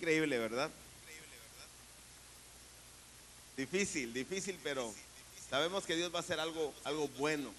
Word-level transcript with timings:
increíble, 0.00 0.38
¿verdad? 0.38 0.70
Difícil, 3.54 4.14
difícil, 4.14 4.58
pero 4.62 4.90
sabemos 5.50 5.84
que 5.84 5.94
Dios 5.94 6.12
va 6.12 6.20
a 6.20 6.22
hacer 6.22 6.40
algo, 6.40 6.72
algo 6.84 7.06
bueno. 7.18 7.52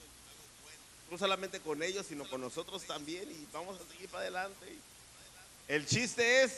No 1.12 1.18
solamente 1.20 1.60
con 1.60 1.84
ellos, 1.84 2.08
sino 2.08 2.28
con 2.28 2.42
nosotros 2.42 2.84
también. 2.86 3.30
Y 3.30 3.48
vamos 3.54 3.80
a 3.80 3.92
seguir 3.92 4.10
para 4.10 4.24
adelante. 4.24 4.66
El 5.68 5.86
chiste 5.86 6.42
es 6.42 6.52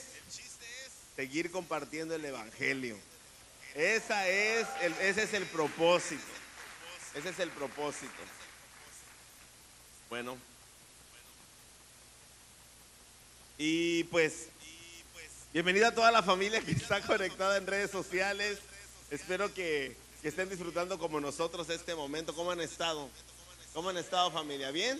seguir 1.17 1.51
compartiendo 1.51 2.15
el 2.15 2.23
Evangelio. 2.23 2.97
Esa 3.75 4.29
es 4.29 4.65
ese 5.01 5.23
es 5.23 5.33
el 5.33 5.45
propósito. 5.47 6.23
Ese 7.13 7.29
es 7.29 7.39
el 7.39 7.49
propósito. 7.49 8.21
Bueno. 10.09 10.37
Y 13.57 14.05
pues, 14.05 14.47
bienvenida 15.53 15.89
a 15.89 15.93
toda 15.93 16.11
la 16.11 16.23
familia 16.23 16.61
que 16.61 16.71
está 16.71 16.99
conectada 17.01 17.57
en 17.57 17.67
redes 17.67 17.91
sociales. 17.91 18.57
Espero 19.11 19.53
que, 19.53 19.95
estén 20.23 20.49
disfrutando 20.49 20.97
como 20.97 21.19
nosotros 21.19 21.69
este 21.69 21.93
momento. 21.93 22.33
¿Cómo 22.33 22.49
han 22.49 22.59
estado? 22.59 23.07
¿Cómo 23.73 23.89
han 23.89 23.97
estado 23.97 24.31
familia? 24.31 24.71
¿Bien? 24.71 24.99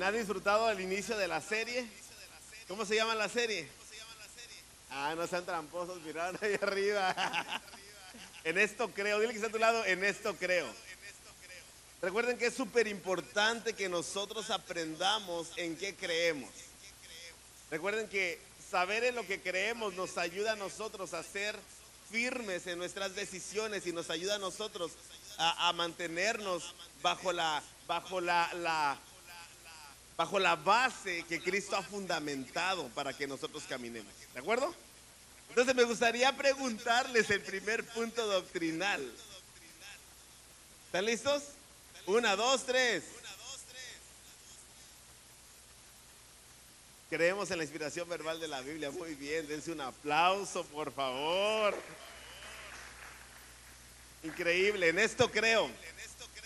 ¿Han 0.00 0.16
disfrutado 0.16 0.70
el 0.70 0.80
inicio 0.80 1.16
de 1.16 1.26
la 1.26 1.40
serie? 1.40 1.88
¿Cómo 2.68 2.84
se 2.84 2.94
llama 2.94 3.16
la 3.16 3.28
serie? 3.28 3.68
Ah, 4.90 5.14
no 5.16 5.26
sean 5.26 5.44
tramposos, 5.44 6.00
miraron 6.02 6.38
ahí 6.40 6.56
arriba. 6.62 7.14
en 8.44 8.58
esto 8.58 8.90
creo, 8.90 9.18
dile 9.18 9.32
que 9.32 9.38
está 9.38 9.48
a 9.48 9.52
tu 9.52 9.58
lado, 9.58 9.84
en 9.86 10.04
esto 10.04 10.36
creo. 10.36 10.68
Recuerden 12.00 12.38
que 12.38 12.46
es 12.46 12.54
súper 12.54 12.86
importante 12.86 13.72
que 13.72 13.88
nosotros 13.88 14.50
aprendamos 14.50 15.50
en 15.56 15.76
qué 15.76 15.96
creemos. 15.96 16.50
Recuerden 17.70 18.06
que 18.08 18.51
saber 18.72 19.04
en 19.04 19.14
lo 19.14 19.26
que 19.26 19.38
creemos 19.38 19.92
nos 19.92 20.16
ayuda 20.16 20.52
a 20.52 20.56
nosotros 20.56 21.12
a 21.12 21.22
ser 21.22 21.54
firmes 22.10 22.66
en 22.66 22.78
nuestras 22.78 23.14
decisiones 23.14 23.86
y 23.86 23.92
nos 23.92 24.08
ayuda 24.08 24.36
a 24.36 24.38
nosotros 24.38 24.92
a, 25.36 25.70
mantenernos 25.74 26.74
bajo 27.02 27.32
la, 27.32 27.62
bajo 27.86 28.22
la, 28.22 28.98
bajo 30.16 30.38
la 30.38 30.56
base 30.56 31.22
que 31.28 31.42
Cristo 31.42 31.76
ha 31.76 31.82
fundamentado 31.82 32.88
para 32.94 33.12
que 33.12 33.26
nosotros 33.26 33.62
caminemos. 33.68 34.10
¿De 34.32 34.40
acuerdo? 34.40 34.74
Entonces 35.50 35.74
me 35.74 35.84
gustaría 35.84 36.34
preguntarles 36.34 37.28
el 37.28 37.42
primer 37.42 37.84
punto 37.88 38.26
doctrinal. 38.26 39.06
¿Están 40.86 41.04
listos? 41.04 41.42
Una, 42.06 42.36
dos, 42.36 42.64
tres. 42.64 43.04
Creemos 47.12 47.50
en 47.50 47.58
la 47.58 47.64
inspiración 47.64 48.08
verbal 48.08 48.40
de 48.40 48.48
la 48.48 48.62
Biblia. 48.62 48.90
Muy 48.90 49.14
bien, 49.14 49.46
dense 49.46 49.70
un 49.70 49.82
aplauso, 49.82 50.64
por 50.64 50.90
favor. 50.94 51.76
Increíble, 54.22 54.88
en 54.88 54.98
esto 54.98 55.30
creo. 55.30 55.68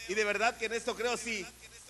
Y 0.09 0.15
de 0.15 0.25
verdad 0.25 0.57
que 0.59 0.65
en 0.65 0.73
esto 0.73 0.97
creo, 0.97 1.17
sí. 1.17 1.47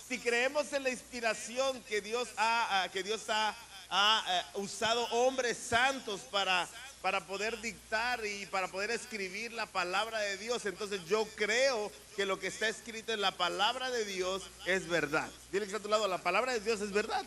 Si 0.06 0.18
creemos 0.18 0.70
en 0.74 0.82
la 0.82 0.90
inspiración 0.90 1.82
que 1.84 2.02
Dios 2.02 2.28
ha, 2.36 2.86
que 2.92 3.02
Dios 3.02 3.30
ha, 3.30 3.54
ha 3.88 4.24
eh, 4.28 4.58
usado 4.60 5.04
hombres 5.06 5.56
santos 5.56 6.20
para, 6.30 6.68
para 7.00 7.26
poder 7.26 7.58
dictar 7.62 8.26
y 8.26 8.44
para 8.44 8.68
poder 8.68 8.90
escribir 8.90 9.54
la 9.54 9.64
palabra 9.64 10.18
de 10.18 10.36
Dios, 10.36 10.66
entonces 10.66 11.00
yo 11.08 11.26
creo 11.34 11.90
que 12.14 12.26
lo 12.26 12.38
que 12.38 12.48
está 12.48 12.68
escrito 12.68 13.14
en 13.14 13.22
la 13.22 13.30
palabra 13.30 13.90
de 13.90 14.04
Dios 14.04 14.42
es 14.66 14.86
verdad. 14.86 15.30
Dile 15.50 15.64
que 15.64 15.68
está 15.68 15.78
a 15.78 15.82
tu 15.82 15.88
lado, 15.88 16.06
la 16.08 16.18
palabra 16.18 16.52
de 16.52 16.60
Dios 16.60 16.82
es 16.82 16.92
verdad. 16.92 17.24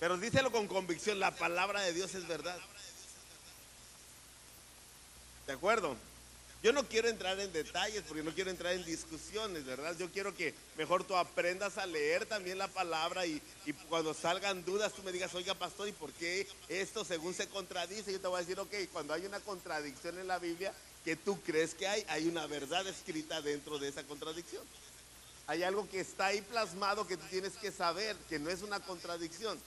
Pero 0.00 0.16
díselo 0.16 0.52
con 0.52 0.68
convicción, 0.68 1.18
la 1.18 1.34
palabra 1.34 1.82
de 1.82 1.92
Dios 1.92 2.14
es 2.14 2.26
verdad. 2.28 2.58
¿De 5.46 5.52
acuerdo? 5.52 5.96
Yo 6.62 6.72
no 6.72 6.84
quiero 6.88 7.08
entrar 7.08 7.38
en 7.38 7.52
detalles 7.52 8.02
porque 8.06 8.24
no 8.24 8.32
quiero 8.32 8.50
entrar 8.50 8.72
en 8.72 8.84
discusiones, 8.84 9.64
¿verdad? 9.64 9.96
Yo 9.96 10.10
quiero 10.10 10.34
que 10.34 10.54
mejor 10.76 11.04
tú 11.04 11.16
aprendas 11.16 11.78
a 11.78 11.86
leer 11.86 12.26
también 12.26 12.58
la 12.58 12.66
palabra 12.66 13.26
y, 13.26 13.40
cuando 13.88 14.12
salgan 14.12 14.64
dudas 14.64 14.92
tú 14.92 15.02
me 15.04 15.12
digas, 15.12 15.34
oiga 15.34 15.54
pastor, 15.54 15.88
¿y 15.88 15.92
por 15.92 16.10
qué 16.12 16.48
esto 16.68 17.04
según 17.04 17.32
se 17.32 17.48
contradice? 17.48 18.12
Yo 18.12 18.20
te 18.20 18.26
voy 18.26 18.38
a 18.38 18.40
decir, 18.40 18.58
ok, 18.58 18.74
cuando 18.92 19.14
hay 19.14 19.24
una 19.24 19.38
contradicción 19.38 20.18
en 20.18 20.26
la 20.26 20.40
Biblia 20.40 20.74
que 21.04 21.14
tú 21.14 21.40
crees 21.42 21.74
que 21.74 21.86
hay, 21.86 22.04
hay 22.08 22.26
una 22.26 22.46
verdad 22.48 22.86
escrita 22.88 23.40
dentro 23.40 23.78
de 23.78 23.88
esa 23.88 24.02
contradicción. 24.02 24.64
Hay 25.46 25.62
algo 25.62 25.88
que 25.88 26.00
está 26.00 26.26
ahí 26.26 26.42
plasmado 26.42 27.06
que 27.06 27.16
tú 27.16 27.24
tienes 27.30 27.52
que 27.54 27.70
saber, 27.70 28.16
que 28.28 28.40
no 28.40 28.50
es 28.50 28.62
una 28.62 28.80
contradicción. 28.80 29.58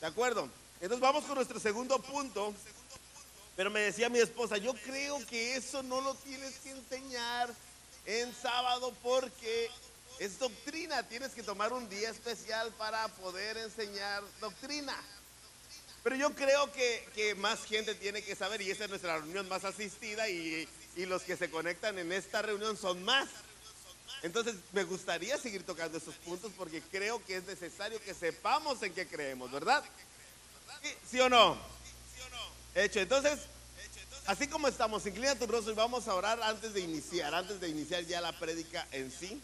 ¿De 0.00 0.06
acuerdo? 0.06 0.48
Entonces 0.80 1.00
vamos 1.00 1.24
con 1.24 1.34
nuestro 1.34 1.58
segundo 1.58 1.98
punto. 1.98 2.54
Pero 3.56 3.70
me 3.70 3.80
decía 3.80 4.08
mi 4.08 4.20
esposa, 4.20 4.56
yo 4.56 4.72
creo 4.74 5.18
que 5.26 5.56
eso 5.56 5.82
no 5.82 6.00
lo 6.00 6.14
tienes 6.14 6.54
que 6.60 6.70
enseñar 6.70 7.52
en 8.06 8.32
sábado 8.34 8.94
porque 9.02 9.68
es 10.20 10.38
doctrina. 10.38 11.02
Tienes 11.02 11.32
que 11.32 11.42
tomar 11.42 11.72
un 11.72 11.88
día 11.88 12.10
especial 12.10 12.72
para 12.78 13.08
poder 13.08 13.56
enseñar 13.56 14.22
doctrina. 14.40 14.96
Pero 16.04 16.14
yo 16.14 16.34
creo 16.34 16.70
que, 16.72 17.34
más 17.38 17.64
gente 17.64 17.96
tiene 17.96 18.22
que 18.22 18.36
saber 18.36 18.62
y 18.62 18.70
esa 18.70 18.84
es 18.84 18.90
nuestra 18.90 19.18
reunión 19.18 19.48
más 19.48 19.64
asistida 19.64 20.28
y, 20.28 20.68
y 20.94 21.06
los 21.06 21.22
que 21.22 21.36
se 21.36 21.50
conectan 21.50 21.98
en 21.98 22.12
esta 22.12 22.40
reunión 22.42 22.76
son 22.76 23.02
más. 23.02 23.28
Entonces 24.22 24.56
me 24.72 24.84
gustaría 24.84 25.38
seguir 25.38 25.64
tocando 25.64 25.98
esos 25.98 26.14
puntos 26.16 26.50
porque 26.56 26.82
creo 26.82 27.24
que 27.24 27.36
es 27.36 27.44
necesario 27.46 28.02
que 28.02 28.14
sepamos 28.14 28.82
en 28.82 28.92
qué 28.92 29.06
creemos, 29.06 29.50
¿verdad? 29.50 29.84
¿Sí 31.08 31.20
o 31.20 31.28
no? 31.28 31.56
Hecho, 32.74 33.00
entonces, 33.00 33.40
así 34.26 34.46
como 34.46 34.68
estamos, 34.68 35.06
inclina 35.06 35.34
tu 35.34 35.46
rostro 35.46 35.72
y 35.72 35.76
vamos 35.76 36.06
a 36.06 36.14
orar 36.14 36.40
antes 36.42 36.74
de 36.74 36.80
iniciar, 36.80 37.34
antes 37.34 37.60
de 37.60 37.68
iniciar 37.68 38.04
ya 38.04 38.20
la 38.20 38.38
prédica 38.38 38.86
en 38.92 39.10
sí. 39.10 39.40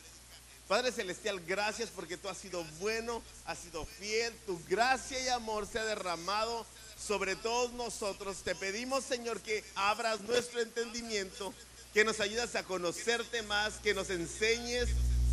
Padre 0.69 0.93
Celestial, 0.93 1.41
gracias 1.41 1.91
porque 1.91 2.17
tú 2.17 2.29
has 2.29 2.39
sido 2.39 2.65
bueno, 2.81 3.23
has 3.45 3.59
sido 3.59 3.85
fiel, 3.85 4.33
tu 4.47 4.59
gracia 4.69 5.21
y 5.21 5.29
amor 5.29 5.67
se 5.67 5.79
ha 5.79 5.85
derramado 5.85 6.65
sobre 6.99 7.37
todos 7.37 7.73
nosotros. 7.73 8.43
Te 8.43 8.55
pedimos, 8.55 9.05
Señor, 9.05 9.41
que 9.41 9.63
abras 9.75 10.21
nuestro 10.21 10.61
entendimiento 10.61 11.53
que 11.95 12.05
nos 12.05 12.19
ayudas 12.19 12.57
a 12.57 12.65
conocerte 12.65 13.41
más, 13.43 13.75
que 13.75 13.95
nos 13.95 14.11
enseñes 14.11 14.89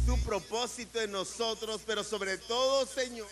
tu 0.06 0.16
propósito 0.20 1.02
en 1.02 1.12
nosotros, 1.12 1.82
pero 1.88 2.04
sobre 2.04 2.38
todo, 2.38 2.86
Señor. 2.86 3.28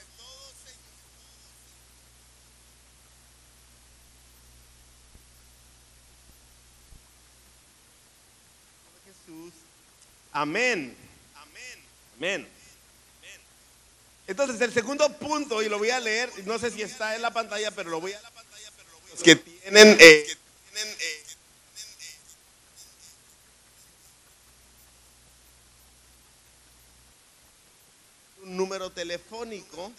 Amén. 10.31 10.95
Amén. 11.35 11.79
Amén. 12.17 12.47
Entonces, 14.25 14.59
el 14.61 14.73
segundo 14.73 15.11
punto, 15.17 15.61
y 15.61 15.69
lo 15.69 15.77
voy 15.77 15.91
a 15.91 15.99
leer, 15.99 16.31
no 16.45 16.57
sé 16.57 16.71
si 16.71 16.81
está 16.81 17.15
en 17.15 17.21
la 17.21 17.31
pantalla, 17.31 17.69
pero 17.71 17.91
lo 17.91 18.01
voy 18.01 18.13
a... 18.13 18.21
Los 19.11 19.21
que 19.21 19.35
tienen... 19.35 19.97
Eh, 19.99 20.25
eh, 20.75 21.28
número 28.69 28.91
telefónico 28.91 29.91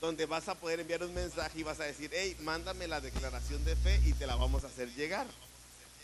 donde 0.00 0.24
vas 0.24 0.48
a 0.48 0.54
poder 0.54 0.78
enviar 0.78 1.02
un 1.02 1.12
mensaje 1.12 1.58
y 1.58 1.62
vas 1.64 1.80
a 1.80 1.84
decir, 1.84 2.12
hey, 2.12 2.36
mándame 2.42 2.86
la 2.86 3.00
declaración 3.00 3.64
de 3.64 3.74
fe 3.74 4.00
y 4.04 4.12
te 4.12 4.24
la 4.24 4.36
vamos 4.36 4.62
a 4.62 4.68
hacer 4.68 4.88
llegar. 4.94 5.26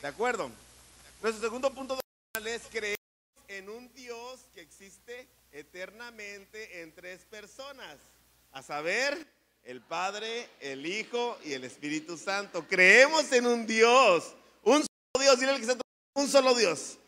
¿De 0.01 0.09
acuerdo? 0.09 0.51
Nuestro 1.23 1.41
segundo 1.41 1.73
punto 1.73 2.01
es 2.45 2.63
creer 2.69 2.97
en 3.47 3.69
un 3.69 3.95
Dios 3.95 4.41
que 4.53 4.61
existe 4.61 5.29
eternamente 5.53 6.83
en 6.83 6.93
tres 6.97 7.21
personas, 7.31 7.97
a 8.51 8.61
saber, 8.61 9.25
el 9.63 9.83
Padre, 9.83 10.49
el 10.59 10.85
Hijo 10.85 11.39
y 11.45 11.53
el 11.53 11.63
Espíritu 11.63 12.19
Santo. 12.19 12.67
Creemos 12.67 13.31
en 13.31 13.47
un 13.47 13.69
Dios, 13.69 14.35
un 14.65 14.83
solo 14.83 15.21
Dios, 15.21 15.39
dile 15.39 15.55
que 15.55 15.63
está 15.63 15.77
un 16.15 16.29
solo 16.29 16.57
Dios. 16.57 16.99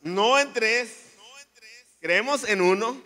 No 0.00 0.38
en 0.38 0.52
tres. 0.52 1.08
Creemos 2.02 2.42
en 2.48 2.60
uno 2.60 3.00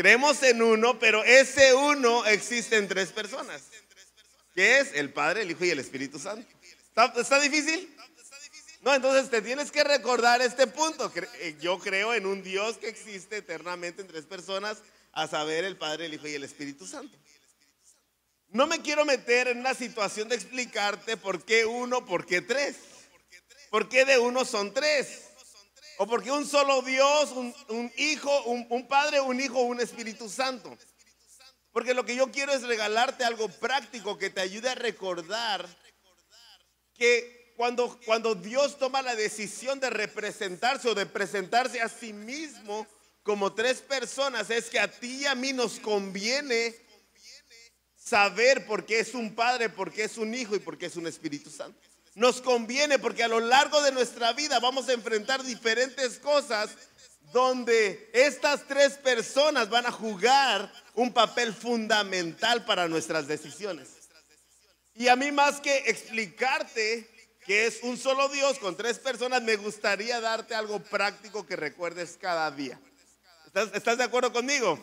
Creemos 0.00 0.42
en 0.44 0.62
uno, 0.62 0.98
pero 0.98 1.22
ese 1.24 1.74
uno 1.74 2.24
existe 2.24 2.78
en 2.78 2.88
tres 2.88 3.12
personas. 3.12 3.64
Que 4.54 4.78
es 4.78 4.94
el 4.94 5.12
Padre, 5.12 5.42
el 5.42 5.50
Hijo 5.50 5.66
y 5.66 5.68
el 5.68 5.78
Espíritu 5.78 6.18
Santo. 6.18 6.48
¿Está, 7.18 7.38
difícil? 7.38 7.94
No, 8.80 8.94
entonces 8.94 9.28
te 9.28 9.42
tienes 9.42 9.70
que 9.70 9.84
recordar 9.84 10.40
este 10.40 10.66
punto. 10.66 11.12
Eh, 11.40 11.54
yo 11.60 11.78
creo 11.78 12.14
en 12.14 12.24
un 12.24 12.42
Dios 12.42 12.78
que 12.78 12.88
existe 12.88 13.36
eternamente 13.36 14.00
en 14.00 14.08
tres 14.08 14.24
personas, 14.24 14.78
a 15.12 15.28
saber 15.28 15.66
el 15.66 15.76
Padre, 15.76 16.06
el 16.06 16.14
Hijo 16.14 16.28
y 16.28 16.32
el 16.32 16.44
Espíritu 16.44 16.86
Santo. 16.86 17.14
No 18.48 18.66
me 18.66 18.80
quiero 18.80 19.04
meter 19.04 19.48
en 19.48 19.58
una 19.58 19.74
situación 19.74 20.30
de 20.30 20.36
explicarte 20.36 21.18
por 21.18 21.44
qué 21.44 21.66
uno, 21.66 22.06
por 22.06 22.24
qué 22.24 22.40
tres. 22.40 22.76
¿Por 23.68 23.90
qué 23.90 24.06
de 24.06 24.18
uno 24.18 24.46
son 24.46 24.72
tres? 24.72 25.29
O 26.02 26.06
porque 26.06 26.30
un 26.30 26.46
solo 26.46 26.80
Dios, 26.80 27.30
un, 27.68 27.92
hijo, 27.98 28.44
un, 28.44 28.88
padre, 28.88 29.20
un 29.20 29.38
hijo, 29.38 29.60
un 29.60 29.80
Espíritu 29.80 30.30
Santo. 30.30 30.74
Porque 31.72 31.92
lo 31.92 32.06
que 32.06 32.16
yo 32.16 32.30
quiero 32.32 32.52
es 32.52 32.62
regalarte 32.62 33.22
algo 33.22 33.50
práctico 33.50 34.16
que 34.16 34.30
te 34.30 34.40
ayude 34.40 34.70
a 34.70 34.74
recordar 34.74 35.68
que 36.94 37.52
cuando, 37.54 38.00
cuando 38.06 38.34
Dios 38.34 38.78
toma 38.78 39.02
la 39.02 39.14
decisión 39.14 39.78
de 39.78 39.90
representarse 39.90 40.88
o 40.88 40.94
de 40.94 41.04
presentarse 41.04 41.82
a 41.82 41.88
sí 41.90 42.14
mismo 42.14 42.86
como 43.22 43.52
tres 43.52 43.82
personas, 43.82 44.48
es 44.48 44.70
que 44.70 44.80
a 44.80 44.90
ti 44.90 45.18
y 45.18 45.26
a 45.26 45.34
mí 45.34 45.52
nos 45.52 45.78
conviene 45.80 46.74
saber 47.94 48.64
por 48.64 48.86
qué 48.86 49.00
es 49.00 49.12
un 49.12 49.34
Padre, 49.34 49.68
por 49.68 49.92
qué 49.92 50.04
es 50.04 50.16
un 50.16 50.34
Hijo 50.34 50.56
y 50.56 50.60
por 50.60 50.78
qué 50.78 50.86
es 50.86 50.96
un 50.96 51.06
Espíritu 51.06 51.50
Santo. 51.50 51.89
Nos 52.20 52.42
conviene 52.42 52.98
porque 52.98 53.24
a 53.24 53.28
lo 53.28 53.40
largo 53.40 53.80
de 53.80 53.92
nuestra 53.92 54.34
vida 54.34 54.60
vamos 54.60 54.90
a 54.90 54.92
enfrentar 54.92 55.42
diferentes 55.42 56.18
cosas 56.18 56.68
donde 57.32 58.10
estas 58.12 58.66
tres 58.68 58.98
personas 58.98 59.70
van 59.70 59.86
a 59.86 59.90
jugar 59.90 60.70
un 60.94 61.14
papel 61.14 61.54
fundamental 61.54 62.66
para 62.66 62.88
nuestras 62.88 63.26
decisiones. 63.26 63.88
Y 64.94 65.08
a 65.08 65.16
mí 65.16 65.32
más 65.32 65.62
que 65.62 65.74
explicarte 65.86 67.08
que 67.46 67.64
es 67.64 67.78
un 67.84 67.96
solo 67.96 68.28
Dios 68.28 68.58
con 68.58 68.76
tres 68.76 68.98
personas, 68.98 69.42
me 69.42 69.56
gustaría 69.56 70.20
darte 70.20 70.54
algo 70.54 70.78
práctico 70.78 71.46
que 71.46 71.56
recuerdes 71.56 72.18
cada 72.20 72.50
día. 72.50 72.78
¿Estás, 73.72 73.96
de 73.96 74.04
acuerdo 74.04 74.30
conmigo? 74.30 74.78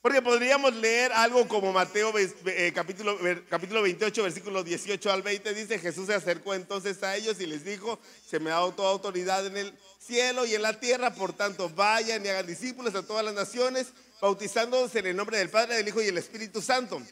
Porque 0.00 0.22
podríamos 0.22 0.74
leer 0.76 1.12
algo 1.12 1.48
como 1.48 1.72
Mateo 1.72 2.12
eh, 2.16 2.72
capítulo, 2.72 3.18
capítulo 3.48 3.82
28, 3.82 4.22
versículo 4.22 4.62
18 4.62 5.12
al 5.12 5.22
20. 5.22 5.54
Dice, 5.54 5.78
Jesús 5.80 6.06
se 6.06 6.14
acercó 6.14 6.54
entonces 6.54 7.02
a 7.02 7.16
ellos 7.16 7.40
y 7.40 7.46
les 7.46 7.64
dijo, 7.64 7.98
se 8.24 8.38
me 8.38 8.50
ha 8.50 8.54
dado 8.54 8.72
toda 8.72 8.92
autoridad 8.92 9.44
en 9.46 9.56
el 9.56 9.74
cielo 9.98 10.46
y 10.46 10.54
en 10.54 10.62
la 10.62 10.78
tierra, 10.78 11.14
por 11.14 11.32
tanto 11.32 11.68
vayan 11.70 12.24
y 12.24 12.28
hagan 12.28 12.46
discípulos 12.46 12.94
a 12.94 13.02
todas 13.02 13.24
las 13.24 13.34
naciones, 13.34 13.88
bautizándose 14.20 15.00
en 15.00 15.08
el 15.08 15.16
nombre 15.16 15.38
del 15.38 15.50
Padre, 15.50 15.76
del 15.76 15.88
Hijo 15.88 16.00
y 16.00 16.06
el 16.06 16.18
Espíritu 16.18 16.62
Santo. 16.62 17.02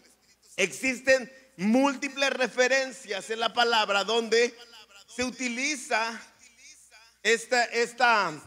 Existen 0.57 1.31
múltiples 1.57 2.31
referencias 2.31 3.29
en 3.31 3.41
la 3.41 3.53
palabra 3.53 4.05
donde 4.05 4.57
se 5.09 5.25
utiliza 5.25 6.23
esta, 7.25 7.65
esta, 7.65 8.41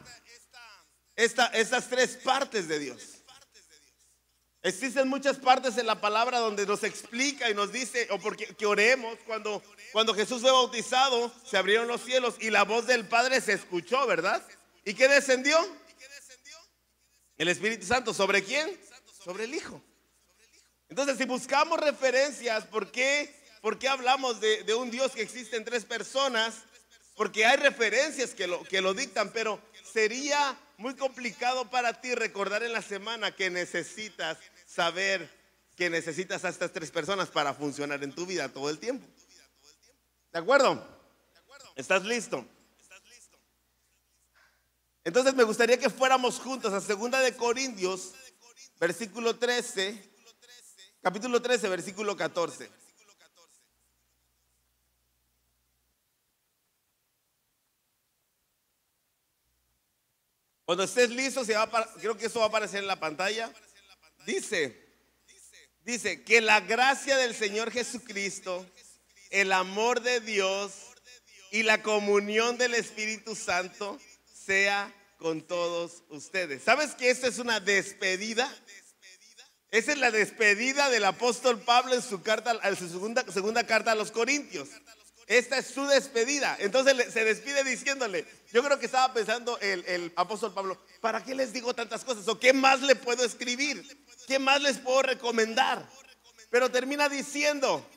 esta, 1.18 1.48
estas 1.48 1.90
tres 1.90 2.16
partes 2.24 2.70
de 2.70 2.80
Dios. 2.80 3.19
Existen 4.62 5.08
muchas 5.08 5.38
partes 5.38 5.78
en 5.78 5.86
la 5.86 6.02
palabra 6.02 6.40
donde 6.40 6.66
nos 6.66 6.84
explica 6.84 7.50
y 7.50 7.54
nos 7.54 7.72
dice, 7.72 8.08
o 8.12 8.20
porque 8.20 8.46
que 8.46 8.66
oremos, 8.66 9.18
cuando, 9.26 9.64
cuando 9.94 10.14
Jesús 10.14 10.42
fue 10.42 10.52
bautizado, 10.52 11.32
se 11.46 11.58
abrieron 11.58 11.88
los 11.88 12.02
cielos 12.02 12.36
y 12.40 12.50
la 12.50 12.64
voz 12.64 12.86
del 12.86 13.08
Padre 13.08 13.40
se 13.40 13.54
escuchó, 13.54 14.06
¿verdad? 14.06 14.46
¿Y 14.84 14.94
qué 14.94 15.08
descendió? 15.08 15.58
El 17.38 17.48
Espíritu 17.48 17.86
Santo. 17.86 18.14
¿Sobre 18.14 18.44
quién? 18.44 18.78
Sobre 19.24 19.46
el 19.46 19.56
Hijo. 19.56 19.82
Entonces, 20.90 21.18
si 21.18 21.24
buscamos 21.24 21.80
referencias, 21.80 22.66
¿por 22.66 22.92
qué, 22.92 23.34
por 23.62 23.80
qué 23.80 23.88
hablamos 23.88 24.42
de, 24.42 24.64
de, 24.64 24.74
un 24.74 24.92
Dios 24.92 25.14
que 25.14 25.22
existe 25.22 25.56
en 25.56 25.64
tres 25.64 25.86
personas? 25.86 26.64
Porque 27.16 27.46
hay 27.46 27.56
referencias 27.58 28.32
que 28.32 28.48
lo, 28.48 28.64
que 28.64 28.82
lo 28.82 28.94
dictan, 28.94 29.32
pero 29.32 29.62
sería 29.94 30.58
muy 30.80 30.96
complicado 30.96 31.70
para 31.70 32.00
ti 32.00 32.16
recordar 32.16 32.64
en 32.64 32.72
la 32.72 32.82
semana 32.82 33.36
que 33.36 33.50
necesitas 33.50 34.38
saber 34.66 35.30
que 35.76 35.90
necesitas 35.90 36.46
a 36.46 36.50
estas 36.50 36.72
tres 36.72 36.90
personas 36.90 37.28
para 37.28 37.54
funcionar 37.54 38.02
en 38.02 38.14
tu 38.14 38.26
vida 38.26 38.48
todo 38.48 38.70
el 38.70 38.80
tiempo. 38.80 39.06
¿De 40.32 40.40
acuerdo? 40.40 40.82
¿Estás 41.76 42.06
listo? 42.06 42.46
Entonces 45.04 45.34
me 45.36 45.44
gustaría 45.44 45.78
que 45.78 45.90
fuéramos 45.90 46.40
juntos 46.40 46.72
a 46.72 46.80
Segunda 46.80 47.20
de 47.20 47.36
Corintios, 47.36 48.14
versículo 48.80 49.36
13, 49.36 50.02
capítulo 51.02 51.42
13, 51.42 51.68
versículo 51.68 52.16
14. 52.16 52.70
Cuando 60.70 60.84
estés 60.84 61.10
listo, 61.10 61.42
creo 62.00 62.16
que 62.16 62.28
eso 62.28 62.38
va 62.38 62.46
a 62.46 62.48
aparecer 62.50 62.82
en 62.82 62.86
la 62.86 63.00
pantalla. 63.00 63.52
Dice, 64.28 64.80
dice 65.84 66.22
que 66.24 66.42
la 66.42 66.60
gracia 66.60 67.18
del 67.18 67.34
Señor 67.34 67.72
Jesucristo, 67.72 68.64
el 69.32 69.52
amor 69.52 70.02
de 70.02 70.20
Dios 70.20 70.74
y 71.50 71.64
la 71.64 71.82
comunión 71.82 72.60
del 72.60 72.76
Espíritu 72.76 73.36
Santo 73.36 74.00
sea 74.32 74.94
con 75.18 75.42
todos 75.42 76.04
ustedes. 76.10 76.62
¿Sabes 76.66 76.94
que 76.94 77.10
esta 77.10 77.26
es 77.26 77.40
una 77.40 77.60
despedida? 77.60 78.48
Esa 79.72 79.94
es 79.94 79.98
la 79.98 80.12
despedida 80.12 80.92
del 80.92 81.06
apóstol 81.06 81.60
Pablo 81.62 81.96
en 81.96 82.04
su 82.04 82.22
carta, 82.22 82.60
en 82.64 82.76
su 82.76 82.90
segunda 82.90 83.66
carta 83.66 83.94
a 83.94 83.96
los 83.96 84.12
Corintios. 84.12 84.70
Esta 85.30 85.60
es 85.60 85.68
su 85.68 85.86
despedida. 85.86 86.58
Entonces 86.60 87.14
se 87.14 87.24
despide 87.24 87.64
diciéndole, 87.64 88.26
yo 88.52 88.64
creo 88.64 88.80
que 88.80 88.88
estaba 88.88 89.14
pensando 89.14 89.60
el, 89.60 90.12
apóstol 90.16 90.56
Pablo, 90.56 90.84
¿para 91.02 91.24
qué 91.24 91.36
les 91.36 91.54
digo 91.54 91.76
tantas 91.76 92.04
cosas? 92.04 92.28
¿O 92.28 92.40
qué 92.40 92.52
más 92.52 92.82
le 92.82 92.96
puedo 92.96 93.24
escribir? 93.24 93.86
¿Qué 94.26 94.40
más 94.40 94.60
les 94.60 94.80
puedo 94.80 95.04
recomendar? 95.04 95.88
Pero 96.50 96.72
termina 96.72 97.08
diciendo 97.10 97.88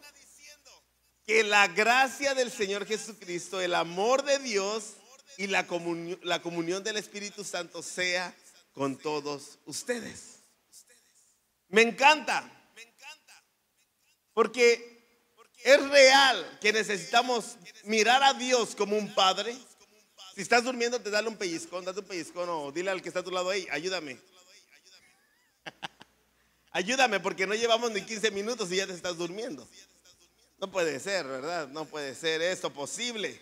que 1.27 1.43
la 1.43 1.69
gracia 1.69 2.35
del 2.35 2.53
Señor 2.53 2.85
Jesucristo, 2.85 3.63
el 3.63 3.77
amor 3.77 4.25
de 4.25 4.39
Dios 4.39 4.97
y 5.39 5.47
la 5.47 5.67
comunión, 5.67 6.21
la 6.25 6.43
comunión 6.43 6.85
del 6.85 6.99
Espíritu 6.99 7.45
Santo 7.45 7.83
sea 7.83 8.37
con 8.75 8.99
todos 8.99 9.59
ustedes. 9.65 10.41
Me 11.69 11.81
encanta. 11.81 12.47
Porque 14.35 14.92
es 15.65 15.89
real 15.91 16.59
que 16.61 16.73
necesitamos 16.73 17.57
mirar 17.85 18.23
a 18.23 18.35
Dios 18.35 18.75
como 18.75 18.97
un 18.97 19.15
padre. 19.15 19.57
Si 20.35 20.41
estás 20.41 20.65
durmiendo, 20.65 21.01
te 21.01 21.11
dale 21.11 21.29
un 21.29 21.37
pellizcón, 21.37 21.85
date 21.85 22.01
un 22.01 22.07
pellizcón 22.07 22.49
o 22.49 22.73
dile 22.73 22.91
al 22.91 23.03
que 23.03 23.09
está 23.09 23.21
a 23.21 23.25
tu 23.25 23.31
lado, 23.31 23.51
ahí, 23.51 23.67
ayúdame. 23.71 24.19
ayúdame 26.73 27.21
porque 27.21 27.47
no 27.47 27.55
llevamos 27.55 27.91
ni 27.91 28.03
15 28.03 28.31
minutos 28.31 28.73
y 28.73 28.77
ya 28.77 28.87
te 28.87 28.95
estás 28.95 29.17
durmiendo. 29.17 29.69
No 30.59 30.71
puede 30.71 30.99
ser, 31.01 31.27
¿verdad? 31.27 31.69
No 31.69 31.85
puede 31.85 32.15
ser 32.15 32.41
esto 32.41 32.73
posible. 32.73 33.41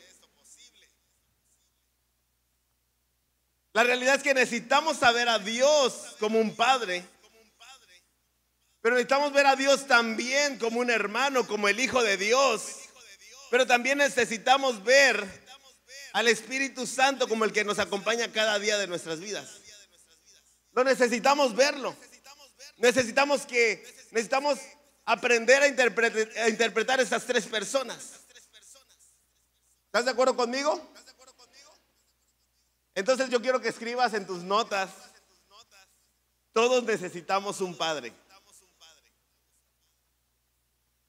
La 3.73 3.84
realidad 3.84 4.16
es 4.16 4.23
que 4.23 4.34
necesitamos 4.34 4.96
saber 4.96 5.28
a 5.28 5.38
Dios 5.38 6.16
como 6.19 6.40
un 6.40 6.56
padre 6.56 7.05
pero 8.80 8.94
necesitamos 8.94 9.32
ver 9.32 9.46
a 9.46 9.56
Dios 9.56 9.86
también 9.86 10.58
como 10.58 10.80
un 10.80 10.90
hermano, 10.90 11.46
como 11.46 11.68
el 11.68 11.78
Hijo 11.80 12.02
de 12.02 12.16
Dios. 12.16 12.76
Pero 13.50 13.66
también 13.66 13.99
necesitamos 13.99 14.82
ver 14.82 15.26
al 16.12 16.28
Espíritu 16.28 16.87
Santo 16.87 17.28
como 17.28 17.44
el 17.44 17.52
que 17.52 17.64
nos 17.64 17.78
acompaña 17.78 18.32
cada 18.32 18.58
día 18.58 18.78
de 18.78 18.87
nuestras 18.87 19.20
vidas. 19.20 19.60
Lo 20.72 20.84
necesitamos 20.84 21.54
verlo. 21.54 21.94
Necesitamos 22.78 23.42
que 23.42 23.84
necesitamos 24.12 24.58
aprender 25.04 25.62
a 25.62 25.68
interpretar, 25.68 27.00
a 27.00 27.02
estas 27.02 27.26
tres 27.26 27.46
personas. 27.46 28.20
¿Estás 29.87 30.04
de 30.04 30.12
acuerdo 30.12 30.37
conmigo? 30.37 30.92
Entonces 32.94 33.28
yo 33.28 33.42
quiero 33.42 33.60
que 33.60 33.68
escribas 33.68 34.14
en 34.14 34.26
tus 34.26 34.42
notas. 34.42 34.90
Todos 36.52 36.84
necesitamos 36.84 37.60
un 37.60 37.76
padre. 37.76 38.12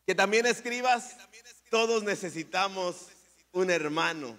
Que 0.05 0.15
también 0.15 0.45
escribas, 0.45 1.15
todos 1.69 2.03
necesitamos 2.03 3.07
un 3.51 3.69
hermano. 3.69 4.37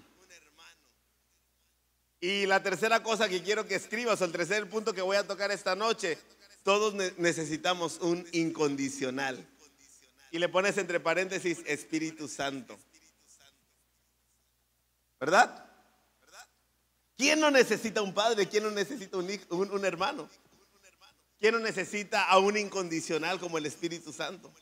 Y 2.20 2.46
la 2.46 2.62
tercera 2.62 3.02
cosa 3.02 3.28
que 3.28 3.42
quiero 3.42 3.66
que 3.66 3.74
escribas, 3.74 4.20
o 4.20 4.24
el 4.24 4.32
tercer 4.32 4.68
punto 4.70 4.94
que 4.94 5.02
voy 5.02 5.16
a 5.16 5.26
tocar 5.26 5.50
esta 5.50 5.74
noche, 5.74 6.18
todos 6.62 6.94
necesitamos 6.94 7.98
un 8.00 8.26
incondicional. 8.32 9.44
Y 10.30 10.38
le 10.38 10.48
pones 10.48 10.78
entre 10.78 11.00
paréntesis 11.00 11.58
Espíritu 11.66 12.28
Santo. 12.28 12.78
¿Verdad? 15.18 15.68
¿Quién 17.16 17.40
no 17.40 17.50
necesita 17.50 18.02
un 18.02 18.14
padre? 18.14 18.48
¿Quién 18.48 18.64
no 18.64 18.70
necesita 18.70 19.16
un, 19.16 19.30
un 19.50 19.84
hermano? 19.84 20.28
¿Quién 21.38 21.54
no 21.54 21.60
necesita 21.60 22.24
a 22.24 22.38
un 22.38 22.56
incondicional 22.56 23.40
como 23.40 23.58
el 23.58 23.66
Espíritu 23.66 24.12
Santo? 24.12 24.52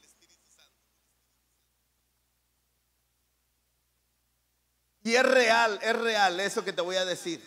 Y 5.10 5.16
es 5.16 5.24
real, 5.24 5.76
es 5.82 5.96
real 5.96 6.38
eso 6.38 6.64
que 6.64 6.72
te 6.72 6.82
voy 6.82 6.94
a 6.94 7.04
decir. 7.04 7.42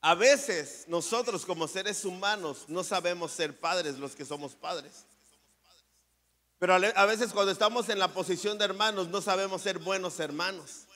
A 0.00 0.14
veces 0.14 0.84
nosotros 0.86 1.44
como 1.44 1.66
seres 1.66 2.04
humanos 2.04 2.66
no 2.68 2.84
sabemos 2.84 3.32
ser 3.32 3.58
padres 3.58 3.98
los 3.98 4.14
que 4.14 4.24
somos 4.24 4.54
padres. 4.54 5.06
Pero 6.60 6.74
a 6.74 7.06
veces 7.06 7.32
cuando 7.32 7.50
estamos 7.50 7.88
en 7.88 7.98
la 7.98 8.14
posición 8.14 8.58
de 8.58 8.64
hermanos 8.64 9.08
no 9.08 9.20
sabemos 9.20 9.62
ser 9.62 9.80
buenos 9.80 10.20
hermanos. 10.20 10.86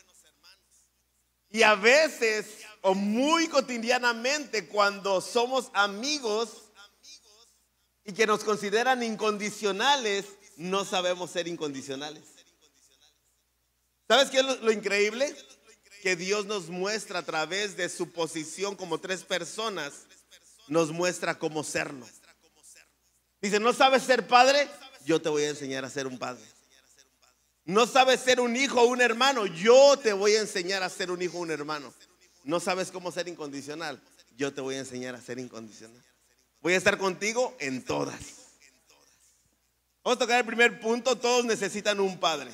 Y 1.49 1.65
a 1.65 1.75
veces, 1.75 2.59
o 2.83 2.95
muy 2.95 3.49
cotidianamente, 3.49 4.69
cuando 4.69 5.21
somos 5.21 5.69
amigos, 5.73 6.71
y 8.05 8.13
que 8.13 8.25
nos 8.25 8.45
consideran 8.45 9.03
incondicionales, 9.03 10.27
no 10.57 10.85
sabemos 10.85 11.33
ser 11.33 11.49
incondicionales. 11.49 12.40
¿Sabes 14.11 14.29
qué 14.29 14.41
es 14.41 14.61
lo, 14.61 14.73
increíble? 14.73 15.33
Que 16.03 16.17
Dios 16.17 16.45
nos 16.45 16.69
muestra 16.69 17.21
a 17.21 17.23
través 17.23 17.77
de 17.77 17.89
su 17.89 18.11
posición 18.11 18.75
como 18.75 18.99
tres 18.99 19.23
personas, 19.23 19.93
nos 20.67 20.91
muestra 20.91 21.39
cómo 21.39 21.63
serlo. 21.63 22.05
Dice, 23.41 23.61
¿no 23.61 23.73
sabes 23.73 24.03
ser 24.03 24.27
padre? 24.27 24.69
Yo 25.05 25.23
te 25.23 25.29
voy 25.29 25.45
a 25.45 25.51
enseñar 25.51 25.85
a 25.85 25.91
ser 25.91 26.09
un 26.09 26.19
padre. 26.19 26.43
No 27.65 27.87
sabes 27.87 28.19
ser 28.19 28.41
un 28.41 28.57
hijo 28.57 28.81
o 28.81 28.87
un 28.87 29.01
hermano, 29.01 29.47
yo 29.47 29.97
te 29.97 30.13
voy 30.13 30.35
a 30.35 30.41
enseñar 30.41 30.83
a 30.83 30.89
ser 30.89 31.13
un 31.13 31.23
hijo 31.23 31.39
o 31.39 31.43
un 31.43 31.53
hermano. 31.53 31.95
No 32.43 32.59
sabes 32.59 32.91
cómo 32.91 33.13
ser 33.13 33.29
incondicional, 33.29 34.03
yo 34.37 34.53
te 34.53 34.61
voy 34.61 34.75
a 34.75 34.81
enseñar 34.81 35.15
a 35.15 35.23
ser 35.23 35.39
incondicional. 35.39 36.03
Voy 36.61 36.73
a 36.73 36.79
estar 36.79 36.99
contigo 36.99 37.57
en 37.61 37.85
todas. 37.85 38.19
Vamos 40.03 40.17
a 40.17 40.19
tocar 40.19 40.41
el 40.41 40.47
primer 40.47 40.81
punto, 40.81 41.17
todos 41.17 41.45
necesitan 41.45 42.01
un 42.01 42.19
padre. 42.19 42.51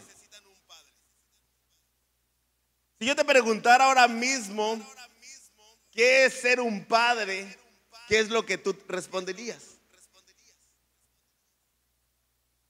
Si 2.99 3.05
yo 3.05 3.15
te 3.15 3.25
preguntara 3.25 3.85
ahora 3.85 4.09
mismo, 4.09 4.81
¿qué 5.91 6.25
es 6.25 6.35
ser 6.35 6.61
un 6.61 6.85
padre? 6.85 7.57
¿Qué 8.09 8.21
es 8.21 8.31
lo 8.31 8.47
que 8.47 8.57
tú 8.57 8.77
responderías? 8.89 9.77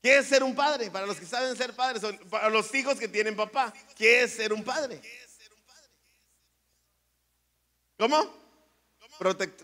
¿Qué 0.02 0.18
es 0.18 0.26
ser 0.26 0.42
un 0.42 0.54
padre? 0.54 0.90
Para 0.90 1.06
los 1.06 1.18
que 1.18 1.26
saben 1.26 1.56
ser 1.56 1.74
padres, 1.74 2.02
para 2.30 2.48
los 2.50 2.74
hijos 2.74 2.98
que 2.98 3.08
tienen 3.08 3.36
papá, 3.36 3.72
¿qué 3.96 4.22
es 4.22 4.32
ser 4.34 4.52
un 4.52 4.64
padre? 4.64 5.00
¿Cómo? 7.98 8.34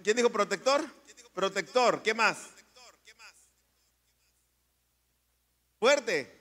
¿Quién 0.02 0.16
dijo 0.16 0.30
protector? 0.30 0.84
Protector, 1.34 2.02
¿qué 2.02 2.14
más? 2.14 2.38
Fuerte. 5.78 6.40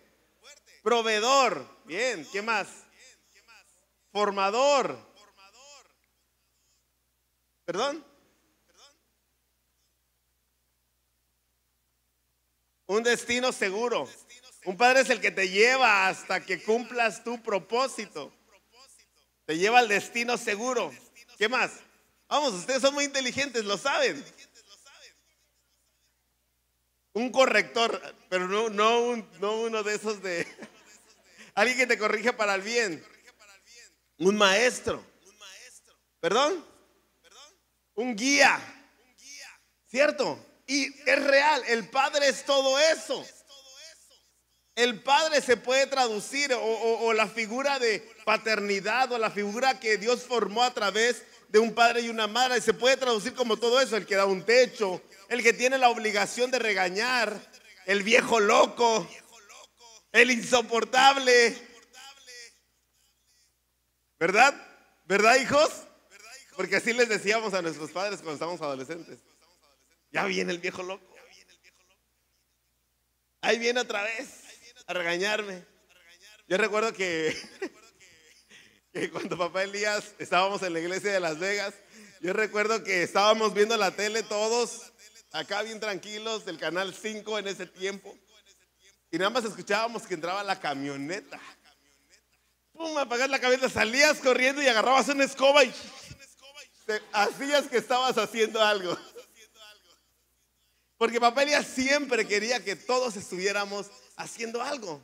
Proveedor, 0.83 1.67
bien, 1.85 2.27
¿qué 2.31 2.41
más? 2.41 2.67
Formador. 4.11 4.97
¿Perdón? 7.65 8.05
Un 12.87 13.03
destino 13.03 13.51
seguro. 13.51 14.09
Un 14.65 14.75
padre 14.75 15.01
es 15.01 15.09
el 15.09 15.21
que 15.21 15.31
te 15.31 15.49
lleva 15.49 16.07
hasta 16.07 16.45
que 16.45 16.61
cumplas 16.61 17.23
tu 17.23 17.41
propósito. 17.41 18.33
Te 19.45 19.57
lleva 19.57 19.79
al 19.79 19.87
destino 19.87 20.37
seguro. 20.37 20.91
¿Qué 21.37 21.47
más? 21.47 21.71
Vamos, 22.27 22.53
ustedes 22.53 22.81
son 22.81 22.93
muy 22.93 23.05
inteligentes, 23.05 23.65
lo 23.65 23.77
saben. 23.77 24.23
Un 27.13 27.31
corrector, 27.31 28.01
pero 28.29 28.47
no, 28.47 28.69
no, 28.69 29.15
no 29.39 29.61
uno 29.61 29.83
de 29.83 29.95
esos 29.95 30.21
de... 30.21 30.47
Alguien 31.55 31.77
que 31.77 31.87
te 31.87 31.97
corrige 31.97 32.31
para 32.33 32.55
el 32.55 32.61
bien. 32.61 33.03
Un 34.21 34.37
maestro. 34.37 35.03
¿Perdón? 36.19 36.63
Un 37.95 38.15
guía. 38.15 38.61
¿Cierto? 39.89 40.39
Y 40.67 40.85
es 41.09 41.23
real, 41.23 41.63
el 41.67 41.89
Padre 41.89 42.29
es 42.29 42.45
todo 42.45 42.79
eso. 42.79 43.25
El 44.75 45.01
Padre 45.01 45.41
se 45.41 45.57
puede 45.57 45.87
traducir 45.87 46.53
o, 46.53 47.13
la 47.13 47.27
figura 47.27 47.79
de 47.79 47.99
paternidad 48.23 49.11
o 49.11 49.17
la 49.17 49.31
figura 49.31 49.79
que 49.79 49.97
Dios 49.97 50.21
formó 50.21 50.63
a 50.63 50.73
través 50.73 51.23
de 51.49 51.57
un 51.57 51.73
padre 51.73 52.01
y 52.01 52.09
una 52.09 52.27
madre. 52.27 52.61
Se 52.61 52.75
puede 52.75 52.97
traducir 52.97 53.33
como 53.33 53.57
todo 53.57 53.81
eso, 53.81 53.97
el 53.97 54.05
que 54.05 54.15
da 54.15 54.25
un 54.25 54.45
techo, 54.45 55.01
el 55.29 55.41
que 55.41 55.51
tiene 55.51 55.79
la 55.79 55.89
obligación 55.89 56.51
de 56.51 56.59
regañar, 56.59 57.35
el 57.87 58.03
viejo 58.03 58.39
loco, 58.39 59.09
el 60.11 60.29
insoportable. 60.29 61.70
¿Verdad? 64.21 64.53
¿Verdad, 65.05 65.37
hijos? 65.37 65.71
Porque 66.55 66.75
así 66.75 66.93
les 66.93 67.09
decíamos 67.09 67.55
a 67.55 67.63
nuestros 67.63 67.89
padres 67.89 68.17
cuando 68.17 68.33
estábamos 68.33 68.61
adolescentes. 68.61 69.17
Ya 70.11 70.25
viene 70.25 70.51
el 70.51 70.59
viejo 70.59 70.83
loco. 70.83 71.03
Ahí 73.41 73.57
viene 73.57 73.79
otra 73.79 74.03
vez 74.03 74.43
a 74.85 74.93
regañarme. 74.93 75.65
Yo 76.47 76.57
recuerdo 76.57 76.93
que 76.93 77.35
cuando 79.11 79.39
papá 79.39 79.63
Elías 79.63 80.13
estábamos 80.19 80.61
en 80.61 80.73
la 80.73 80.81
iglesia 80.81 81.11
de 81.11 81.19
Las 81.19 81.39
Vegas, 81.39 81.73
yo 82.19 82.31
recuerdo 82.33 82.83
que 82.83 83.01
estábamos 83.01 83.55
viendo 83.55 83.75
la 83.75 83.89
tele 83.89 84.21
todos, 84.21 84.93
acá 85.31 85.63
bien 85.63 85.79
tranquilos, 85.79 86.45
del 86.45 86.59
canal 86.59 86.93
5 86.93 87.39
en 87.39 87.47
ese 87.47 87.65
tiempo, 87.65 88.15
y 89.09 89.17
nada 89.17 89.31
más 89.31 89.45
escuchábamos 89.45 90.03
que 90.03 90.13
entraba 90.13 90.43
la 90.43 90.59
camioneta. 90.59 91.41
Pum, 92.81 92.97
apagas 92.97 93.29
la 93.29 93.39
cabeza, 93.39 93.69
salías 93.69 94.17
corriendo 94.17 94.59
y 94.59 94.67
agarrabas 94.67 95.07
una 95.09 95.23
escoba 95.23 95.63
y 95.63 95.71
hacías 97.13 97.67
que 97.67 97.77
estabas 97.77 98.17
haciendo 98.17 98.59
algo. 98.59 98.97
Porque 100.97 101.19
papá 101.19 101.43
Elías 101.43 101.67
siempre 101.67 102.27
quería 102.27 102.63
que 102.63 102.75
todos 102.75 103.15
estuviéramos 103.17 103.85
haciendo 104.15 104.63
algo. 104.63 104.99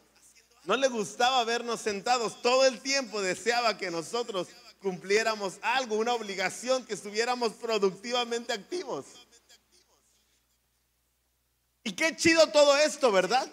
No 0.64 0.76
le 0.76 0.88
gustaba 0.88 1.44
vernos 1.44 1.80
sentados. 1.80 2.42
Todo 2.42 2.66
el 2.66 2.82
tiempo 2.82 3.22
deseaba 3.22 3.78
que 3.78 3.92
nosotros 3.92 4.48
cumpliéramos 4.82 5.60
algo, 5.62 5.98
una 5.98 6.16
obligación, 6.16 6.84
que 6.84 6.96
estuviéramos 6.96 7.54
productivamente 7.54 8.54
activos. 8.54 9.06
Y 11.84 11.92
qué 11.92 12.16
chido 12.16 12.48
todo 12.48 12.76
esto, 12.76 13.12
¿verdad? 13.12 13.48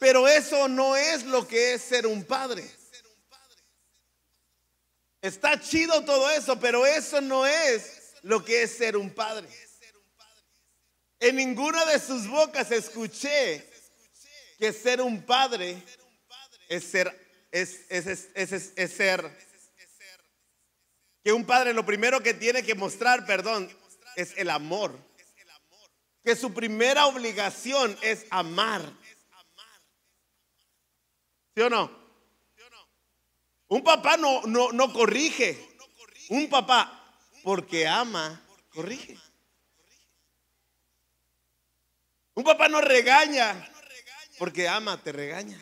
Pero 0.00 0.26
eso 0.26 0.66
no 0.66 0.96
es 0.96 1.22
lo 1.22 1.46
que 1.46 1.74
es 1.74 1.82
ser 1.82 2.08
un 2.08 2.24
padre. 2.24 2.68
Está 5.26 5.60
chido 5.60 6.04
todo 6.04 6.30
eso, 6.30 6.56
pero 6.60 6.86
eso 6.86 7.20
no 7.20 7.44
es 7.44 8.14
lo 8.22 8.44
que 8.44 8.62
es 8.62 8.76
ser 8.76 8.96
un 8.96 9.10
padre. 9.10 9.48
En 11.18 11.34
ninguna 11.34 11.84
de 11.84 11.98
sus 11.98 12.28
bocas 12.28 12.70
escuché 12.70 13.68
que 14.56 14.72
ser 14.72 15.00
un 15.00 15.20
padre 15.22 15.82
es 16.68 16.84
ser, 16.84 17.48
es, 17.50 17.86
es, 17.90 18.92
ser, 18.92 19.36
que 21.24 21.32
un 21.32 21.44
padre 21.44 21.72
lo 21.72 21.84
primero 21.84 22.22
que 22.22 22.32
tiene 22.32 22.62
que 22.62 22.76
mostrar, 22.76 23.26
perdón, 23.26 23.68
es 24.14 24.32
el 24.36 24.48
amor. 24.48 24.96
Que 26.22 26.36
su 26.36 26.54
primera 26.54 27.06
obligación 27.06 27.98
es 28.00 28.26
amar. 28.30 28.92
¿Sí 31.56 31.62
o 31.62 31.68
no? 31.68 32.05
Un 33.68 33.82
papá 33.82 34.16
no, 34.16 34.42
no, 34.42 34.72
no 34.72 34.92
corrige. 34.92 35.58
Un 36.28 36.48
papá, 36.48 37.14
porque 37.42 37.86
ama, 37.86 38.40
corrige. 38.70 39.18
Un 42.34 42.44
papá 42.44 42.68
no 42.68 42.80
regaña, 42.80 43.68
porque 44.38 44.68
ama, 44.68 45.02
te 45.02 45.12
regaña. 45.12 45.58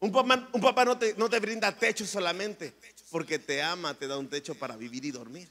Un 0.00 0.10
papá, 0.10 0.84
no, 0.84 0.98
te, 0.98 1.14
no 1.14 1.30
te 1.30 1.38
brinda 1.38 1.76
techo 1.76 2.04
solamente 2.04 2.74
porque 3.12 3.38
te 3.38 3.62
ama, 3.62 3.92
te 3.92 4.08
da 4.08 4.16
un 4.16 4.26
techo 4.26 4.54
para 4.54 4.74
vivir 4.74 5.04
y 5.04 5.10
dormir. 5.10 5.48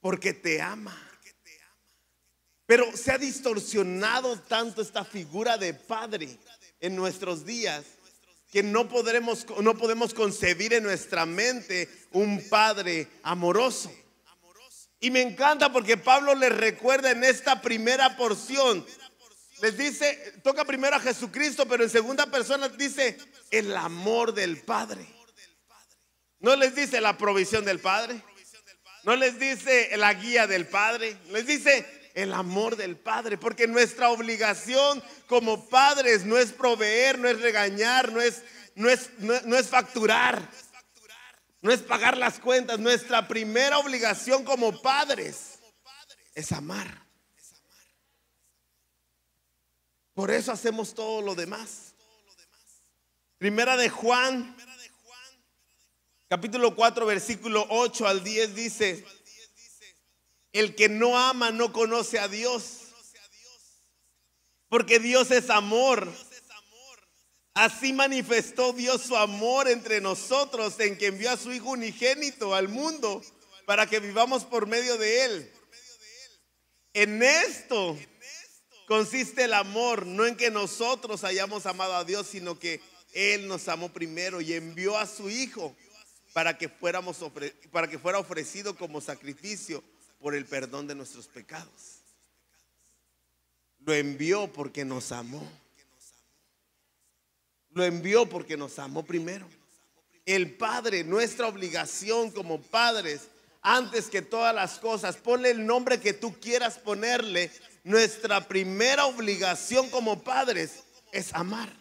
Porque 0.00 0.34
te 0.34 0.60
ama. 0.60 1.00
Pero 2.66 2.94
se 2.96 3.12
ha 3.12 3.18
distorsionado 3.18 4.36
tanto 4.40 4.82
esta 4.82 5.04
figura 5.04 5.56
de 5.56 5.72
padre 5.74 6.36
en 6.80 6.96
nuestros 6.96 7.46
días 7.46 7.84
que 8.50 8.62
no, 8.62 8.88
podremos, 8.88 9.46
no 9.62 9.76
podemos 9.76 10.14
concebir 10.14 10.72
en 10.72 10.84
nuestra 10.84 11.26
mente 11.26 11.88
un 12.12 12.48
padre 12.48 13.08
amoroso. 13.22 13.92
Y 15.00 15.10
me 15.10 15.22
encanta 15.22 15.72
porque 15.72 15.96
Pablo 15.96 16.34
les 16.34 16.56
recuerda 16.56 17.10
en 17.10 17.22
esta 17.22 17.60
primera 17.60 18.16
porción 18.16 18.84
les 19.60 19.76
dice, 19.76 20.34
toca 20.44 20.64
primero 20.64 20.96
a 20.96 21.00
Jesucristo, 21.00 21.66
pero 21.66 21.82
en 21.82 21.90
segunda 21.90 22.26
persona 22.26 22.68
dice 22.68 23.18
el 23.50 23.76
amor 23.76 24.32
del 24.32 24.58
Padre. 24.58 25.04
No 26.38 26.54
les 26.54 26.74
dice 26.76 27.00
la 27.00 27.18
provisión 27.18 27.64
del 27.64 27.80
Padre. 27.80 28.22
No 29.02 29.16
les 29.16 29.38
dice 29.38 29.96
la 29.96 30.14
guía 30.14 30.46
del 30.46 30.66
Padre. 30.68 31.16
Les 31.30 31.46
dice 31.46 31.84
el 32.22 32.32
amor 32.34 32.76
del 32.76 32.96
Padre. 32.96 33.38
Porque 33.38 33.66
nuestra 33.66 34.10
obligación 34.10 35.02
como 35.26 35.68
padres 35.68 36.24
no 36.24 36.36
es 36.36 36.52
proveer, 36.52 37.18
no 37.18 37.28
es 37.28 37.40
regañar, 37.40 38.12
no 38.12 38.20
es, 38.20 38.42
no 38.74 38.88
es, 38.88 39.10
no 39.18 39.56
es 39.56 39.68
facturar. 39.68 40.48
No 41.60 41.72
es 41.72 41.80
pagar 41.80 42.16
las 42.16 42.38
cuentas. 42.38 42.78
Nuestra 42.78 43.26
primera 43.26 43.78
obligación 43.78 44.44
como 44.44 44.80
padres 44.80 45.58
es 46.34 46.52
amar. 46.52 47.06
Por 50.14 50.30
eso 50.30 50.50
hacemos 50.50 50.94
todo 50.94 51.22
lo 51.22 51.34
demás. 51.34 51.94
Primera 53.38 53.76
de 53.76 53.88
Juan, 53.88 54.56
capítulo 56.28 56.74
4, 56.74 57.06
versículo 57.06 57.64
8 57.70 58.08
al 58.08 58.24
10 58.24 58.54
dice, 58.56 59.04
El 60.52 60.74
que 60.74 60.88
no 60.88 61.18
ama 61.18 61.50
no 61.50 61.72
conoce 61.72 62.18
a 62.18 62.28
Dios. 62.28 62.88
Porque 64.68 64.98
Dios 64.98 65.30
es 65.30 65.50
amor. 65.50 66.12
Así 67.54 67.92
manifestó 67.92 68.72
Dios 68.72 69.02
su 69.02 69.16
amor 69.16 69.68
entre 69.68 70.00
nosotros 70.00 70.78
en 70.78 70.96
que 70.96 71.06
envió 71.06 71.30
a 71.30 71.36
su 71.36 71.52
Hijo 71.52 71.70
unigénito 71.70 72.54
al 72.54 72.68
mundo 72.68 73.20
para 73.66 73.86
que 73.86 73.98
vivamos 73.98 74.44
por 74.44 74.66
medio 74.66 74.96
de 74.96 75.24
Él. 75.24 75.52
En 76.94 77.22
esto 77.22 77.98
consiste 78.86 79.44
el 79.44 79.54
amor, 79.54 80.06
no 80.06 80.24
en 80.24 80.36
que 80.36 80.50
nosotros 80.50 81.24
hayamos 81.24 81.66
amado 81.66 81.94
a 81.94 82.04
Dios, 82.04 82.28
sino 82.28 82.58
que 82.58 82.80
Él 83.12 83.48
nos 83.48 83.66
amó 83.68 83.88
primero 83.88 84.40
y 84.40 84.52
envió 84.52 84.96
a 84.96 85.06
su 85.06 85.28
Hijo 85.28 85.74
para 86.32 86.56
que, 86.56 86.68
fuéramos, 86.68 87.18
para 87.72 87.88
que 87.88 87.98
fuera 87.98 88.18
ofrecido 88.18 88.76
como 88.76 89.00
sacrificio 89.00 89.82
por 90.18 90.34
el 90.34 90.44
perdón 90.44 90.86
de 90.86 90.94
nuestros 90.94 91.26
pecados. 91.26 91.98
Lo 93.84 93.94
envió 93.94 94.52
porque 94.52 94.84
nos 94.84 95.12
amó. 95.12 95.46
Lo 97.70 97.84
envió 97.84 98.28
porque 98.28 98.56
nos 98.56 98.78
amó 98.78 99.04
primero. 99.04 99.48
El 100.26 100.54
Padre, 100.56 101.04
nuestra 101.04 101.46
obligación 101.46 102.30
como 102.30 102.60
padres, 102.60 103.28
antes 103.62 104.08
que 104.08 104.20
todas 104.20 104.54
las 104.54 104.78
cosas, 104.78 105.16
ponle 105.16 105.50
el 105.50 105.64
nombre 105.64 106.00
que 106.00 106.12
tú 106.12 106.38
quieras 106.40 106.78
ponerle. 106.78 107.50
Nuestra 107.84 108.46
primera 108.46 109.06
obligación 109.06 109.88
como 109.88 110.22
padres 110.22 110.82
es 111.12 111.32
amar. 111.32 111.72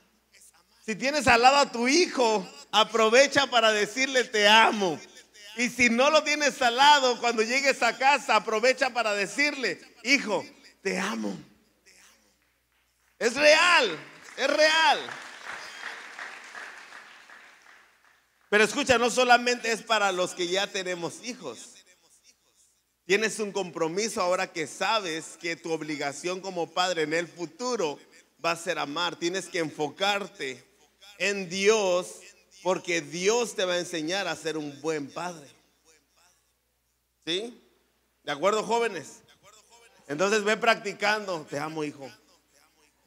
Si 0.85 0.95
tienes 0.95 1.27
al 1.27 1.41
lado 1.41 1.57
a 1.57 1.71
tu 1.71 1.87
hijo, 1.89 2.47
aprovecha 2.71 3.47
para 3.47 3.71
decirle 3.73 4.23
te 4.23 4.47
amo. 4.47 4.97
Y 5.57 5.69
si 5.69 5.89
no 5.89 6.11
lo 6.11 6.23
tienes 6.23 6.61
al 6.61 6.75
lado, 6.75 7.19
cuando 7.19 7.41
llegues 7.41 7.81
a 7.81 7.97
casa, 7.97 8.35
aprovecha 8.35 8.91
para 8.91 9.13
decirle, 9.13 9.81
hijo, 10.03 10.45
te 10.83 10.99
amo. 10.99 11.35
Es 13.17 13.35
real, 13.35 13.97
es 14.37 14.47
real. 14.47 14.99
Pero 18.49 18.63
escucha, 18.63 18.99
no 18.99 19.09
solamente 19.09 19.71
es 19.71 19.81
para 19.81 20.11
los 20.11 20.35
que 20.35 20.47
ya 20.47 20.67
tenemos 20.67 21.23
hijos. 21.23 21.73
Tienes 23.05 23.39
un 23.39 23.51
compromiso 23.51 24.21
ahora 24.21 24.51
que 24.51 24.67
sabes 24.67 25.37
que 25.41 25.55
tu 25.55 25.71
obligación 25.71 26.39
como 26.39 26.71
padre 26.71 27.01
en 27.01 27.13
el 27.13 27.27
futuro 27.27 27.99
va 28.45 28.51
a 28.51 28.55
ser 28.55 28.77
amar. 28.77 29.15
Tienes 29.15 29.47
que 29.47 29.59
enfocarte 29.59 30.63
en 31.17 31.49
Dios 31.49 32.19
porque 32.63 33.01
Dios 33.01 33.55
te 33.55 33.65
va 33.65 33.73
a 33.73 33.79
enseñar 33.79 34.27
a 34.27 34.35
ser 34.35 34.57
un 34.57 34.79
buen 34.81 35.09
padre. 35.09 35.47
¿Sí? 37.25 37.61
¿De 38.23 38.31
acuerdo, 38.31 38.63
jóvenes? 38.63 39.21
Entonces 40.07 40.43
ve 40.43 40.57
practicando. 40.57 41.45
Te 41.49 41.59
amo, 41.59 41.83
hijo. 41.83 42.09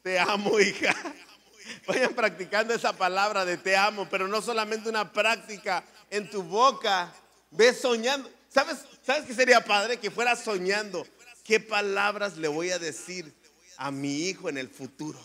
Te 0.03 0.19
amo, 0.19 0.59
hija. 0.61 0.95
Vayan 1.87 2.15
practicando 2.15 2.75
esa 2.75 2.93
palabra 2.93 3.45
de 3.45 3.57
te 3.57 3.77
amo, 3.77 4.09
pero 4.11 4.29
no 4.29 4.43
solamente 4.43 4.89
una 4.89 5.13
práctica 5.13 5.85
en 6.11 6.29
tu 6.29 6.43
boca. 6.43 7.13
Ve 7.51 7.75
soñando. 7.75 8.31
¿Sabes, 8.49 8.79
¿Sabes 9.03 9.25
qué 9.25 9.35
sería 9.35 9.65
padre? 9.65 9.99
Que 9.99 10.11
fuera 10.11 10.37
soñando. 10.37 11.07
¿Qué 11.45 11.61
palabras 11.61 12.37
le 12.37 12.49
voy 12.49 12.71
a 12.71 12.79
decir 12.79 13.35
a 13.77 13.91
mi 13.91 14.29
hijo 14.29 14.49
en 14.49 14.59
el 14.59 14.69
futuro? 14.69 15.19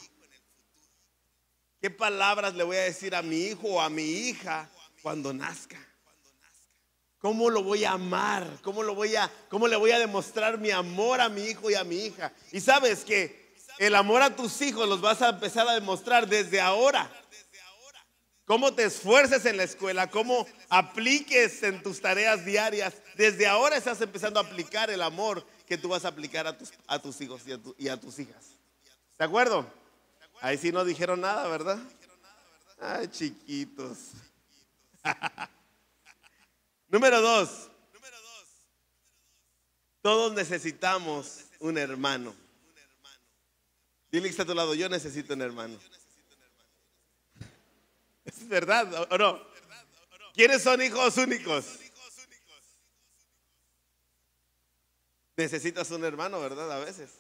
¿Qué 1.86 1.92
palabras 1.92 2.56
le 2.56 2.64
voy 2.64 2.78
a 2.78 2.82
decir 2.82 3.14
a 3.14 3.22
mi 3.22 3.42
hijo 3.42 3.68
o 3.68 3.80
a 3.80 3.92
mi 3.92 4.02
hija 4.02 4.68
cuando 5.04 5.32
nazca? 5.32 5.78
¿Cómo 7.20 7.52
lo 7.52 7.62
voy 7.62 7.86
a 7.86 7.92
amar? 7.92 8.58
¿Cómo, 8.64 8.82
lo 8.82 8.96
voy 8.96 9.16
a, 9.16 9.32
¿Cómo 9.50 9.68
le 9.68 9.76
voy 9.76 9.92
a 9.92 10.00
demostrar 10.00 10.58
mi 10.58 10.72
amor 10.72 11.22
a 11.22 11.30
mi 11.30 11.44
hijo 11.44 11.70
y 11.70 11.76
a 11.76 11.84
mi 11.84 11.98
hija? 11.98 12.34
Y 12.52 12.60
sabes 12.60 13.06
que 13.06 13.54
el 13.78 13.94
amor 13.94 14.24
a 14.24 14.36
tus 14.36 14.64
hijos 14.64 14.90
los 14.90 15.00
vas 15.00 15.22
a 15.22 15.30
empezar 15.30 15.68
a 15.68 15.76
demostrar 15.76 16.28
desde 16.28 16.60
ahora. 16.60 17.08
Cómo 18.46 18.74
te 18.74 18.86
esfuerces 18.86 19.46
en 19.46 19.58
la 19.58 19.64
escuela, 19.64 20.10
cómo 20.10 20.48
apliques 20.70 21.62
en 21.62 21.84
tus 21.84 22.02
tareas 22.02 22.46
diarias. 22.46 22.96
Desde 23.16 23.46
ahora 23.46 23.78
estás 23.78 24.02
empezando 24.02 24.40
a 24.40 24.44
aplicar 24.44 24.90
el 24.90 25.04
amor 25.04 25.46
que 25.68 25.78
tú 25.78 25.90
vas 25.90 26.04
a 26.04 26.08
aplicar 26.08 26.48
a 26.48 26.58
tus, 26.58 26.72
a 26.88 26.98
tus 26.98 27.22
hijos 27.22 27.44
y 27.46 27.52
a, 27.52 27.60
y 27.78 27.90
a 27.90 28.00
tus 28.00 28.18
hijas. 28.18 28.44
¿De 29.20 29.26
acuerdo? 29.26 29.85
Ahí 30.42 30.58
sí 30.58 30.72
no 30.72 30.84
dijeron 30.84 31.22
nada, 31.22 31.48
¿verdad? 31.48 31.80
Ay, 32.80 33.08
chiquitos. 33.08 34.12
Número 36.90 37.22
dos. 37.22 37.70
Todos 40.02 40.34
necesitamos 40.34 41.46
un 41.60 41.78
hermano. 41.78 42.36
Dile 44.12 44.26
que 44.26 44.30
está 44.30 44.44
a 44.44 44.46
tu 44.46 44.54
lado, 44.54 44.76
yo 44.76 44.88
necesito 44.88 45.34
un 45.34 45.42
hermano. 45.42 45.80
¿Es 48.24 48.48
verdad 48.48 49.08
o 49.10 49.18
no? 49.18 49.42
¿Quiénes 50.34 50.62
son 50.62 50.82
hijos 50.82 51.18
únicos? 51.18 51.80
Necesitas 55.38 55.90
un 55.92 56.04
hermano, 56.06 56.40
¿verdad? 56.40 56.72
A 56.72 56.80
veces. 56.80 57.12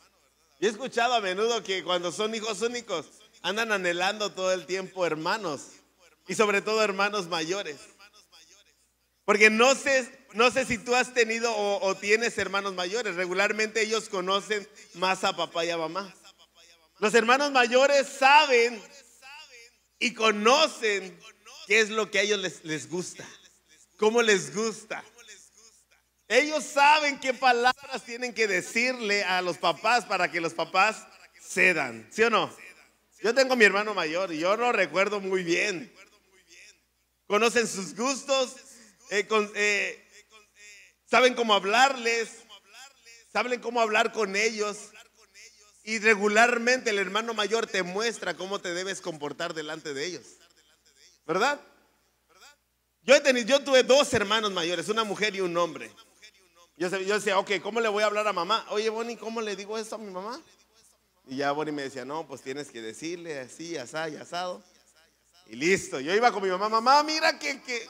Yo 0.59 0.69
he 0.69 0.71
escuchado 0.71 1.13
a 1.13 1.21
menudo 1.21 1.63
que 1.63 1.83
cuando 1.83 2.11
son 2.11 2.33
hijos 2.33 2.61
únicos 2.61 3.07
andan 3.41 3.71
anhelando 3.71 4.31
todo 4.31 4.53
el 4.53 4.65
tiempo 4.65 5.05
hermanos 5.05 5.67
y 6.27 6.35
sobre 6.35 6.61
todo 6.61 6.81
hermanos 6.81 7.27
mayores. 7.27 7.77
Porque 9.25 9.49
no 9.49 9.75
sé, 9.75 10.09
no 10.33 10.51
sé 10.51 10.65
si 10.65 10.77
tú 10.77 10.95
has 10.95 11.13
tenido 11.13 11.53
o, 11.55 11.95
tienes 11.95 12.37
hermanos 12.37 12.73
mayores. 12.73 13.15
Regularmente 13.15 13.81
ellos 13.81 14.07
conocen 14.07 14.67
más 14.93 15.23
a 15.23 15.35
papá 15.35 15.65
y 15.65 15.71
a 15.71 15.77
mamá. 15.77 16.13
Los 16.99 17.13
hermanos 17.15 17.51
mayores 17.51 18.07
saben 18.07 18.81
y 19.99 20.13
conocen 20.13 21.19
qué 21.67 21.81
es 21.81 21.89
lo 21.89 22.09
que 22.09 22.19
a 22.19 22.21
ellos 22.21 22.39
les, 22.39 22.63
les 22.63 22.89
gusta, 22.89 23.27
cómo 23.97 24.21
les 24.21 24.55
gusta. 24.55 25.03
Ellos 26.27 26.63
saben 26.63 27.19
qué 27.19 27.33
palabras 27.33 28.03
tienen 28.03 28.33
que 28.33 28.47
decirle 28.47 29.23
a 29.23 29.41
los 29.41 29.57
papás 29.57 30.05
para 30.05 30.31
que 30.31 30.41
los 30.41 30.53
papás 30.53 31.05
cedan, 31.39 32.07
¿sí 32.11 32.23
o 32.23 32.29
no? 32.29 32.55
Yo 33.21 33.33
tengo 33.35 33.55
mi 33.55 33.65
hermano 33.65 33.93
mayor 33.93 34.33
y 34.33 34.39
yo 34.39 34.57
lo 34.57 34.71
recuerdo 34.71 35.19
muy 35.19 35.43
bien. 35.43 35.93
Conocen 37.27 37.67
sus 37.67 37.95
gustos, 37.95 38.55
eh, 39.11 39.27
eh, 39.55 40.07
saben 41.05 41.35
cómo 41.35 41.53
hablarles, 41.53 42.29
saben 43.31 43.61
cómo 43.61 43.81
hablar 43.81 44.11
con 44.11 44.35
ellos. 44.35 44.77
Y 45.83 45.99
regularmente 45.99 46.89
el 46.89 46.97
hermano 46.97 47.35
mayor 47.35 47.67
te 47.67 47.83
muestra 47.83 48.35
cómo 48.35 48.59
te 48.59 48.73
debes 48.73 49.01
comportar 49.01 49.53
delante 49.53 49.93
de 49.93 50.05
ellos. 50.05 50.25
¿Verdad? 51.27 51.59
Yo, 53.03 53.13
he 53.13 53.21
tenido, 53.21 53.47
yo 53.47 53.63
tuve 53.63 53.83
dos 53.83 54.11
hermanos 54.15 54.51
mayores, 54.51 54.89
una 54.89 55.03
mujer 55.03 55.35
y 55.35 55.41
un 55.41 55.55
hombre. 55.57 55.91
Yo, 56.77 56.89
decía, 56.89 57.39
ok, 57.39 57.51
¿cómo 57.61 57.79
le 57.79 57.87
voy 57.87 58.03
a 58.03 58.07
hablar 58.07 58.27
a 58.27 58.33
mamá? 58.33 58.65
Oye, 58.69 58.89
Bonnie, 58.89 59.15
¿cómo 59.15 59.41
le 59.41 59.55
digo 59.55 59.77
eso 59.77 59.95
a 59.95 59.97
mi 59.97 60.11
mamá? 60.11 60.41
Y 61.25 61.37
ya 61.37 61.53
Bonnie 61.53 61.71
me 61.71 61.83
decía, 61.83 62.03
no, 62.03 62.27
pues 62.27 62.41
tienes 62.41 62.69
que 62.69 62.81
decirle 62.81 63.39
así, 63.39 63.77
asado 63.77 64.09
y 64.09 64.17
asado. 64.17 64.63
Y 65.47 65.55
listo, 65.55 66.01
yo 66.01 66.13
iba 66.13 66.31
con 66.33 66.43
mi 66.43 66.49
mamá, 66.49 66.67
mamá, 66.67 67.01
mira 67.03 67.39
que, 67.39 67.61
que 67.61 67.87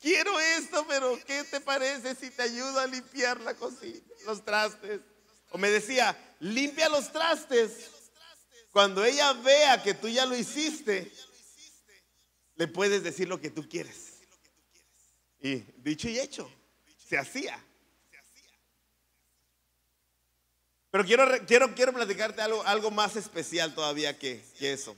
quiero 0.00 0.40
esto, 0.40 0.84
pero 0.88 1.16
¿qué 1.24 1.44
te 1.44 1.60
parece 1.60 2.16
si 2.16 2.30
te 2.30 2.42
ayudo 2.42 2.80
a 2.80 2.86
limpiar 2.86 3.40
la 3.40 3.54
cocina, 3.54 4.00
los 4.26 4.44
trastes? 4.44 5.00
O 5.50 5.58
me 5.58 5.70
decía, 5.70 6.16
limpia 6.40 6.88
los 6.88 7.12
trastes. 7.12 7.90
Cuando 8.72 9.04
ella 9.04 9.32
vea 9.34 9.80
que 9.80 9.94
tú 9.94 10.08
ya 10.08 10.26
lo 10.26 10.36
hiciste, 10.36 11.12
le 12.56 12.66
puedes 12.66 13.04
decir 13.04 13.28
lo 13.28 13.40
que 13.40 13.50
tú 13.50 13.68
quieres. 13.68 14.14
Y 15.40 15.56
dicho 15.76 16.08
y 16.08 16.18
hecho, 16.18 16.50
se 17.08 17.16
hacía. 17.16 17.62
Pero 20.94 21.04
quiero, 21.04 21.26
quiero, 21.44 21.74
quiero 21.74 21.92
platicarte 21.92 22.40
algo, 22.40 22.62
algo 22.62 22.92
más 22.92 23.16
especial 23.16 23.74
todavía 23.74 24.16
que, 24.16 24.44
eso. 24.60 24.94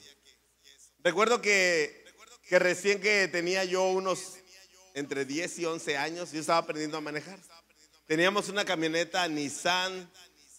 Recuerdo 1.03 1.41
que, 1.41 2.05
que 2.47 2.59
recién 2.59 3.01
que 3.01 3.29
tenía 3.29 3.65
yo 3.65 3.83
unos 3.83 4.35
entre 4.93 5.25
10 5.25 5.61
y 5.61 5.65
11 5.65 5.97
años, 5.97 6.33
yo 6.33 6.41
estaba 6.41 6.59
aprendiendo 6.59 6.99
a 6.99 7.01
manejar. 7.01 7.41
Teníamos 8.05 8.51
una 8.51 8.67
camioneta 8.67 9.27
Nissan 9.27 10.13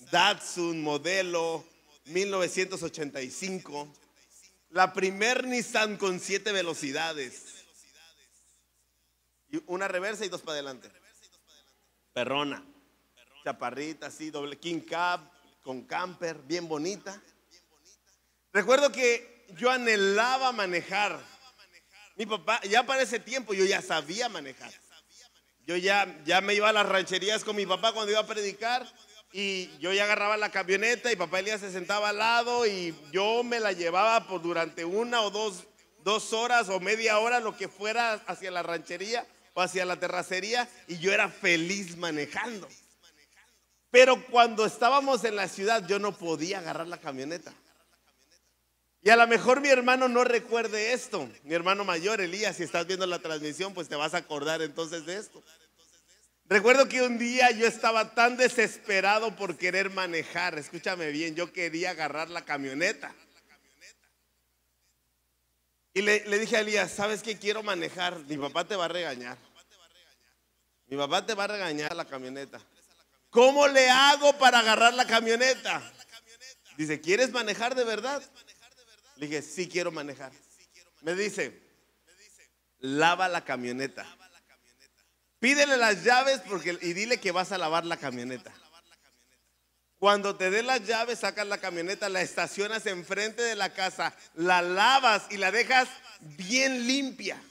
Datsun 0.10 0.82
modelo 0.82 1.64
1985. 2.06 3.94
La 4.72 4.92
primer 4.92 5.46
Nissan 5.46 5.98
con 5.98 6.20
siete 6.20 6.52
velocidades. 6.52 7.44
Y 9.52 9.62
una 9.68 9.88
reversa 9.88 10.26
y 10.26 10.30
dos 10.30 10.42
para 10.42 10.54
adelante. 10.54 10.90
Perrona 12.12 12.66
chaparrita, 13.48 14.08
así, 14.08 14.30
doble 14.30 14.58
king 14.58 14.82
cab, 14.82 15.22
con 15.64 15.84
camper, 15.84 16.38
bien 16.40 16.68
bonita. 16.68 17.22
Recuerdo 18.52 18.92
que 18.92 19.46
yo 19.56 19.72
anhelaba 19.72 20.52
manejar. 20.52 21.18
Mi 22.18 22.26
papá, 22.26 22.60
ya 22.64 22.86
para 22.86 23.04
ese 23.04 23.20
tiempo 23.20 23.54
yo 23.54 23.64
ya 23.64 23.82
sabía 23.82 24.28
manejar. 24.28 24.72
Yo 25.66 25.78
ya, 25.78 26.22
ya 26.26 26.42
me 26.42 26.56
iba 26.56 26.68
a 26.68 26.74
las 26.74 26.90
rancherías 26.90 27.46
con 27.46 27.56
mi 27.56 27.66
papá 27.66 27.94
cuando 27.94 28.12
iba 28.12 28.20
a 28.20 28.28
predicar 28.28 28.86
y 29.32 29.70
yo 29.78 29.94
ya 29.94 30.04
agarraba 30.04 30.36
la 30.36 30.52
camioneta 30.52 31.10
y 31.12 31.16
papá 31.16 31.40
Elías 31.40 31.62
se 31.62 31.72
sentaba 31.72 32.10
al 32.10 32.18
lado 32.18 32.66
y 32.66 32.94
yo 33.14 33.44
me 33.44 33.62
la 33.62 33.72
llevaba 33.72 34.28
por 34.28 34.42
durante 34.42 34.84
una 34.84 35.22
o 35.22 35.32
dos, 35.32 35.64
dos 36.04 36.34
horas 36.34 36.68
o 36.68 36.82
media 36.82 37.20
hora, 37.20 37.40
lo 37.40 37.56
que 37.56 37.70
fuera 37.70 38.14
hacia 38.28 38.52
la 38.52 38.64
ranchería 38.64 39.26
o 39.54 39.62
hacia 39.62 39.86
la 39.86 39.98
terracería 39.98 40.68
y 40.88 40.98
yo 40.98 41.14
era 41.14 41.30
feliz 41.30 41.96
manejando. 41.96 42.68
Pero 43.92 44.26
cuando 44.28 44.66
estábamos 44.66 45.24
en 45.24 45.36
la 45.36 45.48
ciudad 45.48 45.88
yo 45.88 46.00
no 46.00 46.12
podía 46.12 46.60
agarrar 46.60 46.88
la 46.88 47.00
camioneta. 47.00 47.54
Y 49.02 49.10
a 49.10 49.16
lo 49.16 49.28
mejor 49.28 49.62
mi 49.62 49.70
hermano 49.70 50.08
no 50.08 50.24
recuerde 50.24 50.92
esto. 50.94 51.30
Mi 51.44 51.54
hermano 51.54 51.86
mayor, 51.86 52.20
Elías, 52.20 52.58
si 52.58 52.64
estás 52.64 52.86
viendo 52.88 53.06
la 53.06 53.20
transmisión, 53.20 53.74
pues 53.74 53.88
te 53.88 53.96
vas 53.96 54.14
a 54.14 54.18
acordar 54.18 54.62
entonces 54.62 55.06
de 55.06 55.18
esto. 55.18 55.42
Recuerdo 56.50 56.88
que 56.88 57.02
un 57.02 57.18
día 57.18 57.52
yo 57.52 57.68
estaba 57.68 58.14
tan 58.16 58.38
desesperado 58.38 59.36
por 59.36 59.58
querer 59.58 59.90
manejar. 59.90 60.58
Escúchame 60.58 61.12
bien, 61.12 61.36
yo 61.36 61.52
quería 61.54 61.92
agarrar 61.92 62.30
la 62.30 62.44
camioneta. 62.44 63.14
Y 65.94 66.02
le, 66.02 66.20
dije 66.40 66.58
a 66.58 66.60
Elías, 66.60 66.92
¿sabes 66.92 67.24
qué 67.24 67.38
quiero 67.38 67.64
manejar? 67.64 68.20
Mi 68.28 68.38
papá 68.38 68.66
te 68.66 68.76
va 68.76 68.86
a 68.86 68.88
regañar. 68.88 69.38
Mi 70.88 70.96
papá 70.96 71.26
te 71.26 71.34
va 71.34 71.46
a 71.46 71.48
regañar 71.48 71.96
la 71.96 72.06
camioneta. 72.06 72.62
¿Cómo 73.30 73.68
le 73.68 73.90
hago 73.90 74.38
para 74.38 74.60
agarrar 74.60 74.94
la 74.94 75.06
camioneta? 75.06 75.82
Dice, 76.78 77.02
¿quieres 77.02 77.32
manejar 77.32 77.76
de 77.76 77.84
verdad? 77.84 78.22
Le 79.16 79.28
dije, 79.28 79.42
sí 79.42 79.68
quiero 79.68 79.92
manejar. 79.92 80.32
Me 81.02 81.16
dice, 81.16 81.60
lava 82.80 83.28
la 83.28 83.44
camioneta. 83.44 84.06
Pídele 85.40 85.78
las 85.78 86.04
llaves 86.04 86.42
porque, 86.48 86.78
y 86.82 86.94
dile 86.94 87.20
que 87.20 87.32
vas 87.32 87.52
a 87.52 87.58
lavar 87.58 87.86
la 87.86 87.98
camioneta. 87.98 88.52
Cuando 90.00 90.36
te 90.36 90.52
dé 90.52 90.62
las 90.62 90.86
llaves, 90.86 91.20
sacas 91.20 91.48
la 91.48 91.58
camioneta, 91.58 92.10
la 92.10 92.22
estacionas 92.22 92.86
enfrente 92.86 93.42
de 93.42 93.56
la 93.56 93.74
casa, 93.74 94.16
la 94.36 94.62
lavas 94.62 95.24
y 95.32 95.38
la 95.38 95.52
dejas 95.52 95.90
bien 96.20 96.86
limpia. 96.86 97.42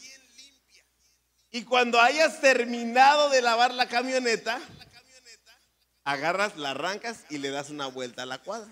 Y 1.51 1.65
cuando 1.65 2.01
hayas 2.01 2.41
terminado 2.41 3.31
de 3.31 3.43
lavar 3.43 3.75
la 3.75 3.89
camioneta, 3.89 4.61
agarras, 6.07 6.57
la 6.57 6.71
arrancas 6.71 7.25
y 7.29 7.38
le 7.38 7.51
das 7.51 7.69
una 7.69 7.88
vuelta 7.88 8.23
a 8.23 8.27
la 8.27 8.38
cuadra. 8.38 8.71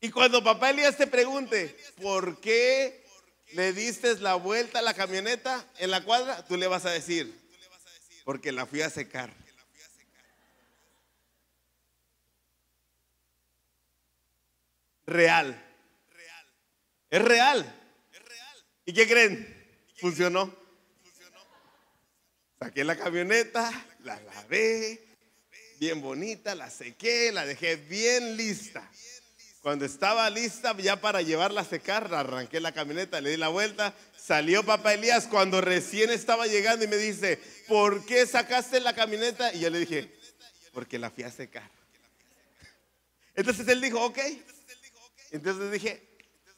Y 0.00 0.10
cuando 0.10 0.42
papá 0.42 0.70
Elías 0.70 0.96
te 0.96 1.06
pregunte, 1.06 1.76
¿por 2.00 2.40
qué 2.40 3.04
le 3.52 3.72
diste 3.72 4.16
la 4.18 4.34
vuelta 4.34 4.78
a 4.78 4.82
la 4.82 4.94
camioneta 4.94 5.64
en 5.78 5.90
la 5.90 6.02
cuadra? 6.02 6.44
Tú 6.46 6.56
le 6.56 6.66
vas 6.66 6.86
a 6.86 6.90
decir, 6.90 7.32
porque 8.24 8.52
la 8.52 8.66
fui 8.66 8.80
a 8.80 8.90
secar. 8.90 9.32
Real. 15.06 15.62
Es 17.10 17.22
real. 17.22 17.80
¿Y 18.86 18.94
qué 18.94 19.06
creen? 19.06 19.84
Funcionó. 20.00 20.54
Saqué 22.58 22.82
la 22.82 22.96
camioneta, 22.96 23.70
la 24.04 24.18
lavé, 24.20 25.05
bien 25.78 26.00
bonita, 26.00 26.54
la 26.54 26.70
sequé, 26.70 27.32
la 27.32 27.44
dejé 27.44 27.76
bien 27.76 28.36
lista. 28.36 28.88
Cuando 29.60 29.84
estaba 29.84 30.30
lista 30.30 30.76
ya 30.78 31.00
para 31.00 31.22
llevarla 31.22 31.62
a 31.62 31.64
secar, 31.64 32.12
arranqué 32.14 32.60
la 32.60 32.72
camioneta, 32.72 33.20
le 33.20 33.30
di 33.30 33.36
la 33.36 33.48
vuelta, 33.48 33.94
salió 34.16 34.64
papá 34.64 34.94
Elías 34.94 35.26
cuando 35.26 35.60
recién 35.60 36.10
estaba 36.10 36.46
llegando 36.46 36.84
y 36.84 36.88
me 36.88 36.96
dice, 36.96 37.40
¿por 37.66 38.06
qué 38.06 38.26
sacaste 38.26 38.78
la 38.80 38.94
camioneta? 38.94 39.52
Y 39.52 39.60
yo 39.60 39.70
le 39.70 39.80
dije, 39.80 40.12
porque 40.72 40.98
la 40.98 41.10
fui 41.10 41.24
a 41.24 41.30
secar. 41.30 41.68
Entonces 43.34 43.66
él 43.68 43.80
dijo, 43.80 44.04
ok. 44.04 44.18
Entonces 45.32 45.72
dije, 45.72 46.02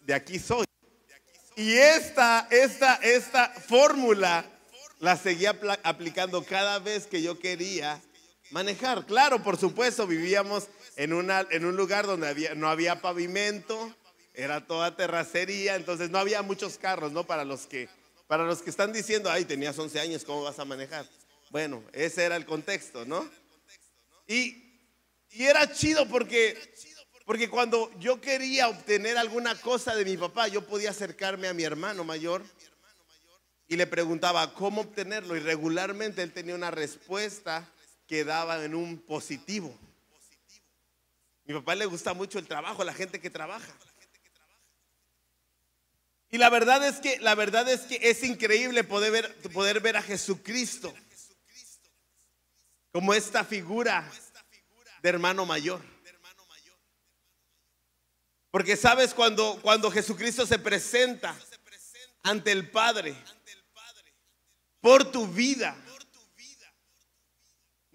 de 0.01 0.15
aquí 0.15 0.39
soy. 0.39 0.67
Y 1.57 1.73
esta, 1.73 2.47
esta, 2.51 2.97
esta 2.97 3.49
fórmula 3.49 4.45
la 5.01 5.17
seguía 5.17 5.59
aplicando 5.83 6.45
cada 6.45 6.79
vez 6.79 7.07
que 7.07 7.23
yo 7.23 7.39
quería 7.39 8.01
manejar. 8.51 9.07
Claro, 9.07 9.43
por 9.43 9.57
supuesto, 9.57 10.07
vivíamos 10.07 10.69
en, 10.97 11.13
una, 11.13 11.47
en 11.51 11.65
un 11.65 11.77
lugar 11.77 12.07
donde 12.07 12.29
había, 12.29 12.55
no 12.55 12.69
había 12.69 13.01
pavimento, 13.01 13.95
era 14.35 14.67
toda 14.67 14.97
terracería, 14.97 15.77
entonces 15.77 16.11
no 16.11 16.19
había 16.19 16.43
muchos 16.43 16.79
carros, 16.79 17.13
¿no? 17.13 17.25
Para 17.25 17.45
los 17.45 17.67
que, 17.67 17.89
para 18.27 18.45
los 18.45 18.63
que 18.63 18.71
están 18.71 18.93
diciendo, 18.93 19.31
ay, 19.31 19.45
tenías 19.45 19.79
11 19.79 20.01
años, 20.01 20.25
¿cómo 20.25 20.43
vas 20.43 20.59
a 20.59 20.65
manejar? 20.65 21.07
Bueno, 21.51 21.83
ese 21.93 22.25
era 22.25 22.37
el 22.37 22.47
contexto, 22.47 23.05
¿no? 23.05 23.29
Y, 24.27 24.81
y 25.31 25.45
era 25.45 25.73
chido 25.73 26.07
porque, 26.09 26.57
porque 27.25 27.49
cuando 27.49 27.91
yo 27.99 28.21
quería 28.21 28.69
obtener 28.69 29.17
alguna 29.19 29.55
cosa 29.55 29.95
de 29.95 30.05
mi 30.05 30.17
papá, 30.17 30.49
yo 30.49 30.67
podía 30.67 30.91
acercarme 30.91 31.49
a 31.49 31.55
mi 31.55 31.65
hermano 31.65 32.05
mayor 32.05 32.45
y 33.67 33.77
le 33.77 33.87
preguntaba 33.87 34.55
cómo 34.55 34.83
obtenerlo 34.83 35.37
y 35.37 35.41
regularmente 35.41 36.23
él 36.23 36.33
tenía 36.33 36.55
una 36.55 36.71
respuesta 36.71 37.69
que 38.09 38.25
daba 38.25 38.65
en 38.65 38.75
un 38.75 38.99
positivo. 38.99 39.73
Mi 41.45 41.55
papá 41.55 41.75
le 41.75 41.87
gusta 41.87 42.15
mucho 42.15 42.39
el 42.39 42.49
trabajo, 42.49 42.83
la 42.83 42.95
gente 42.95 43.21
que 43.21 43.31
trabaja. 43.31 43.73
Y 46.31 46.39
la 46.39 46.51
verdad 46.51 46.87
es 46.87 46.97
que 46.97 47.19
la 47.21 47.35
verdad 47.35 47.69
es 47.69 47.83
que 47.83 47.99
es 48.03 48.23
increíble 48.23 48.83
poder 48.83 49.13
ver, 49.13 49.35
poder 49.53 49.81
ver 49.81 49.97
a 49.97 50.03
Jesucristo 50.03 50.93
como 52.93 53.15
esta 53.15 53.45
figura 53.45 54.11
de 55.03 55.09
hermano 55.09 55.47
mayor. 55.47 55.83
Porque 58.51 58.77
sabes 58.77 59.15
cuando 59.15 59.59
cuando 59.63 59.91
Jesucristo 59.91 60.47
se 60.47 60.59
presenta 60.59 61.39
ante 62.23 62.53
el 62.53 62.71
Padre 62.71 63.15
por 64.81 65.11
tu 65.11 65.27
vida, 65.27 65.77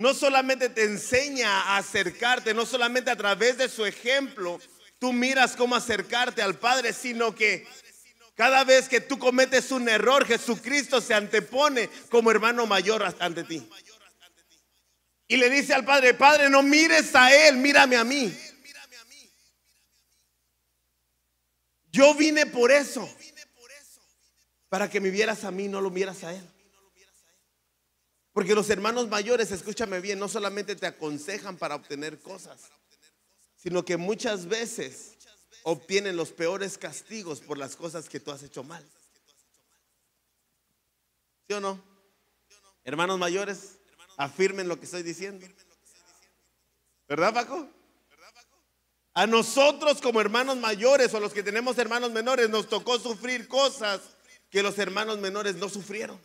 no 0.04 0.14
solamente 0.14 0.68
te 0.68 0.84
enseña 0.84 1.62
a 1.62 1.78
acercarte, 1.78 2.54
no 2.54 2.66
solamente 2.66 3.10
a 3.10 3.16
través 3.16 3.58
de 3.58 3.70
su 3.70 3.86
ejemplo, 3.86 4.60
tú 5.00 5.14
miras 5.14 5.56
cómo 5.56 5.78
acercarte 5.78 6.42
al 6.42 6.60
Padre, 6.60 6.92
sino 6.92 7.34
que 7.34 7.66
cada 8.36 8.66
vez 8.66 8.90
que 8.90 9.00
tú 9.00 9.18
cometes 9.18 9.72
un 9.72 9.88
error, 9.88 10.26
Jesucristo 10.26 11.00
se 11.00 11.14
antepone 11.14 11.90
como 12.10 12.32
hermano 12.32 12.66
mayor 12.66 13.16
ante 13.18 13.46
ti. 13.46 13.66
Y 15.30 15.38
le 15.38 15.50
dice 15.50 15.74
al 15.74 15.86
Padre, 15.86 16.14
Padre, 16.16 16.50
no 16.50 16.62
mires 16.64 17.16
a 17.16 17.34
Él, 17.34 17.56
mírame 17.56 17.96
a 17.96 18.04
mí. 18.04 18.38
Yo 21.94 22.14
vine 22.14 22.46
por 22.46 22.74
eso, 22.74 23.10
para 24.68 24.90
que 24.90 25.00
me 25.00 25.12
vieras 25.12 25.46
a 25.46 25.52
mí, 25.52 25.70
no 25.70 25.80
lo 25.80 25.90
vieras 25.90 26.26
a 26.26 26.34
Él. 26.34 26.53
Porque 28.34 28.56
los 28.56 28.70
hermanos 28.72 29.08
mayores, 29.08 29.52
escúchame 29.52 30.02
bien, 30.02 30.18
no 30.18 30.28
solamente 30.28 30.76
te 30.76 30.88
aconsejan 30.88 31.56
para 31.56 31.76
obtener 31.76 32.20
cosas, 32.20 32.62
sino 33.56 33.86
que 33.86 33.96
muchas 33.96 34.48
veces 34.48 35.14
obtienen 35.64 36.18
los 36.18 36.32
peores 36.32 36.78
castigos 36.78 37.40
por 37.40 37.58
las 37.58 37.76
cosas 37.76 38.10
que 38.10 38.20
tú 38.20 38.32
has 38.32 38.42
hecho 38.42 38.64
mal. 38.64 38.84
¿Sí 41.48 41.54
o 41.54 41.60
no? 41.62 41.82
Hermanos 42.84 43.20
mayores, 43.20 43.78
afirmen 44.18 44.68
lo 44.68 44.80
que 44.80 44.86
estoy 44.86 45.04
diciendo. 45.04 45.48
¿Verdad, 47.08 47.34
Paco? 47.34 47.70
A 49.14 49.28
nosotros 49.28 50.02
como 50.02 50.20
hermanos 50.20 50.58
mayores 50.58 51.14
o 51.14 51.20
los 51.20 51.34
que 51.34 51.44
tenemos 51.44 51.78
hermanos 51.78 52.12
menores 52.12 52.50
nos 52.50 52.68
tocó 52.68 52.98
sufrir 52.98 53.48
cosas 53.48 54.02
que 54.50 54.64
los 54.64 54.80
hermanos 54.80 55.20
menores 55.20 55.56
no 55.56 55.70
sufrieron. 55.70 56.20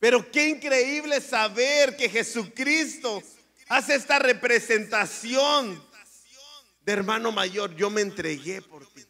Pero 0.00 0.30
qué 0.32 0.48
increíble 0.48 1.20
saber 1.20 1.94
que 1.94 2.08
Jesucristo 2.08 3.22
hace 3.68 3.94
esta 3.94 4.18
representación 4.18 5.80
de 6.80 6.92
hermano 6.92 7.30
mayor. 7.30 7.76
Yo 7.76 7.90
me 7.90 8.00
entregué 8.00 8.62
por 8.62 8.86
ti. 8.92 9.04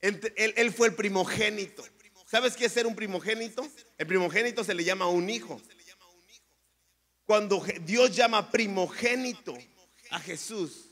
Él, 0.00 0.72
fue 0.72 0.88
el 0.88 0.94
primogénito. 0.94 1.82
¿Sabes 2.26 2.56
qué 2.56 2.66
es 2.66 2.72
ser 2.72 2.86
un 2.86 2.96
primogénito? 2.96 3.66
El 3.96 4.08
primogénito 4.08 4.64
se 4.64 4.74
le 4.74 4.84
llama 4.84 5.06
un 5.06 5.30
hijo. 5.30 5.62
Cuando 7.24 7.64
Dios 7.82 8.14
llama 8.14 8.50
primogénito 8.50 9.56
a 10.10 10.18
Jesús, 10.18 10.90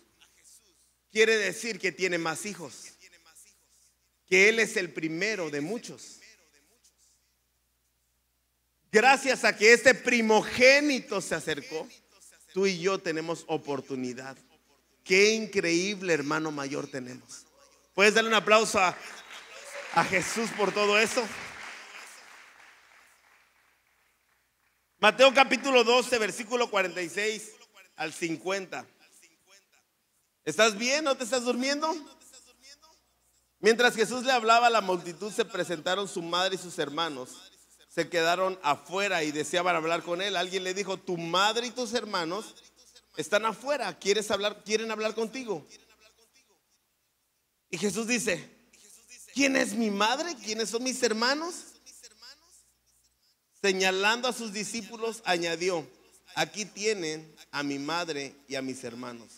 quiere 1.10 1.36
decir 1.36 1.78
que 1.80 1.90
tiene 1.90 2.16
más 2.16 2.46
hijos. 2.46 2.92
Que 4.26 4.48
Él 4.48 4.60
es 4.60 4.76
el 4.76 4.90
primero 4.92 5.50
de 5.50 5.60
muchos. 5.60 6.21
Gracias 8.92 9.42
a 9.44 9.56
que 9.56 9.72
este 9.72 9.94
primogénito 9.94 11.22
se 11.22 11.34
acercó, 11.34 11.88
tú 12.52 12.66
y 12.66 12.78
yo 12.78 12.98
tenemos 12.98 13.44
oportunidad. 13.48 14.36
Qué 15.02 15.32
increíble 15.32 16.12
hermano 16.12 16.50
mayor 16.50 16.86
tenemos. 16.86 17.46
¿Puedes 17.94 18.12
darle 18.12 18.28
un 18.28 18.34
aplauso 18.34 18.78
a, 18.78 18.94
Jesús 20.10 20.50
por 20.58 20.72
todo 20.72 20.98
eso? 20.98 21.26
Mateo 24.98 25.32
capítulo 25.32 25.84
12, 25.84 26.18
versículo 26.18 26.70
46 26.70 27.52
al 27.96 28.12
50. 28.12 28.86
¿Estás 30.44 30.76
bien? 30.76 31.04
¿No 31.04 31.16
te 31.16 31.24
estás 31.24 31.44
durmiendo? 31.44 31.94
Mientras 33.58 33.94
Jesús 33.96 34.24
le 34.24 34.32
hablaba 34.32 34.66
a 34.66 34.70
la 34.70 34.82
multitud, 34.82 35.32
se 35.32 35.46
presentaron 35.46 36.06
su 36.08 36.20
madre 36.20 36.56
y 36.56 36.58
sus 36.58 36.78
hermanos. 36.78 37.51
Se 37.92 38.08
quedaron 38.08 38.58
afuera 38.62 39.22
y 39.22 39.32
deseaban 39.32 39.76
hablar 39.76 40.02
con 40.02 40.22
él. 40.22 40.36
Alguien 40.36 40.64
le 40.64 40.72
dijo, 40.72 40.96
tu 40.96 41.18
madre 41.18 41.66
y 41.66 41.70
tus 41.70 41.92
hermanos 41.92 42.54
están 43.18 43.44
afuera, 43.44 43.98
¿quieres 43.98 44.30
hablar? 44.30 44.64
¿Quieren 44.64 44.90
hablar 44.90 45.14
contigo? 45.14 45.66
Y 47.68 47.76
Jesús 47.76 48.06
dice, 48.06 48.48
¿quién 49.34 49.56
es 49.56 49.74
mi 49.74 49.90
madre? 49.90 50.34
¿Quiénes 50.42 50.70
son 50.70 50.82
mis 50.82 51.02
hermanos? 51.02 51.54
Señalando 53.60 54.26
a 54.26 54.32
sus 54.32 54.54
discípulos, 54.54 55.22
añadió, 55.26 55.86
aquí 56.34 56.64
tienen 56.64 57.36
a 57.50 57.62
mi 57.62 57.78
madre 57.78 58.34
y 58.48 58.54
a 58.54 58.62
mis 58.62 58.82
hermanos. 58.84 59.28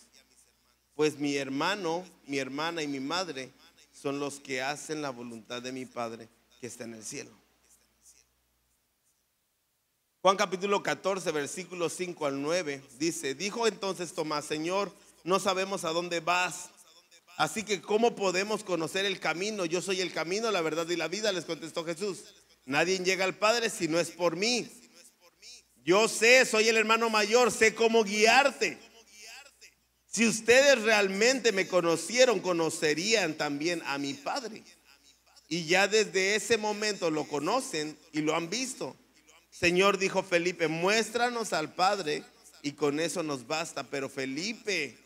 Pues 0.94 1.18
mi 1.18 1.36
hermano, 1.36 2.06
mi 2.26 2.38
hermana 2.38 2.84
y 2.84 2.86
mi 2.86 3.00
madre 3.00 3.50
son 3.92 4.20
los 4.20 4.38
que 4.38 4.62
hacen 4.62 5.02
la 5.02 5.10
voluntad 5.10 5.60
de 5.60 5.72
mi 5.72 5.86
Padre 5.86 6.28
que 6.60 6.68
está 6.68 6.84
en 6.84 6.94
el 6.94 7.04
cielo. 7.04 7.43
Juan 10.24 10.38
capítulo 10.38 10.82
14, 10.82 11.32
versículos 11.32 11.92
5 11.98 12.24
al 12.24 12.40
9 12.40 12.80
dice, 12.98 13.34
dijo 13.34 13.66
entonces 13.66 14.14
Tomás, 14.14 14.46
Señor, 14.46 14.90
no 15.22 15.38
sabemos 15.38 15.84
a 15.84 15.90
dónde 15.90 16.20
vas. 16.20 16.70
Así 17.36 17.62
que 17.62 17.82
¿cómo 17.82 18.16
podemos 18.16 18.64
conocer 18.64 19.04
el 19.04 19.20
camino? 19.20 19.66
Yo 19.66 19.82
soy 19.82 20.00
el 20.00 20.14
camino, 20.14 20.50
la 20.50 20.62
verdad 20.62 20.88
y 20.88 20.96
la 20.96 21.08
vida, 21.08 21.30
les 21.30 21.44
contestó 21.44 21.84
Jesús. 21.84 22.24
Nadie 22.64 23.00
llega 23.00 23.26
al 23.26 23.34
Padre 23.36 23.68
si 23.68 23.86
no 23.86 24.00
es 24.00 24.12
por 24.12 24.34
mí. 24.34 24.66
Yo 25.84 26.08
sé, 26.08 26.46
soy 26.46 26.70
el 26.70 26.78
hermano 26.78 27.10
mayor, 27.10 27.52
sé 27.52 27.74
cómo 27.74 28.02
guiarte. 28.02 28.78
Si 30.10 30.26
ustedes 30.26 30.80
realmente 30.84 31.52
me 31.52 31.68
conocieron, 31.68 32.40
conocerían 32.40 33.34
también 33.34 33.82
a 33.84 33.98
mi 33.98 34.14
Padre. 34.14 34.64
Y 35.48 35.66
ya 35.66 35.86
desde 35.86 36.34
ese 36.34 36.56
momento 36.56 37.10
lo 37.10 37.28
conocen 37.28 37.98
y 38.10 38.22
lo 38.22 38.34
han 38.34 38.48
visto. 38.48 38.96
Señor, 39.54 39.98
dijo 39.98 40.24
Felipe, 40.24 40.66
muéstranos 40.66 41.52
al 41.52 41.72
Padre 41.72 42.24
y 42.62 42.72
con 42.72 42.98
eso 42.98 43.22
nos 43.22 43.46
basta. 43.46 43.84
Pero 43.84 44.08
Felipe, 44.08 44.98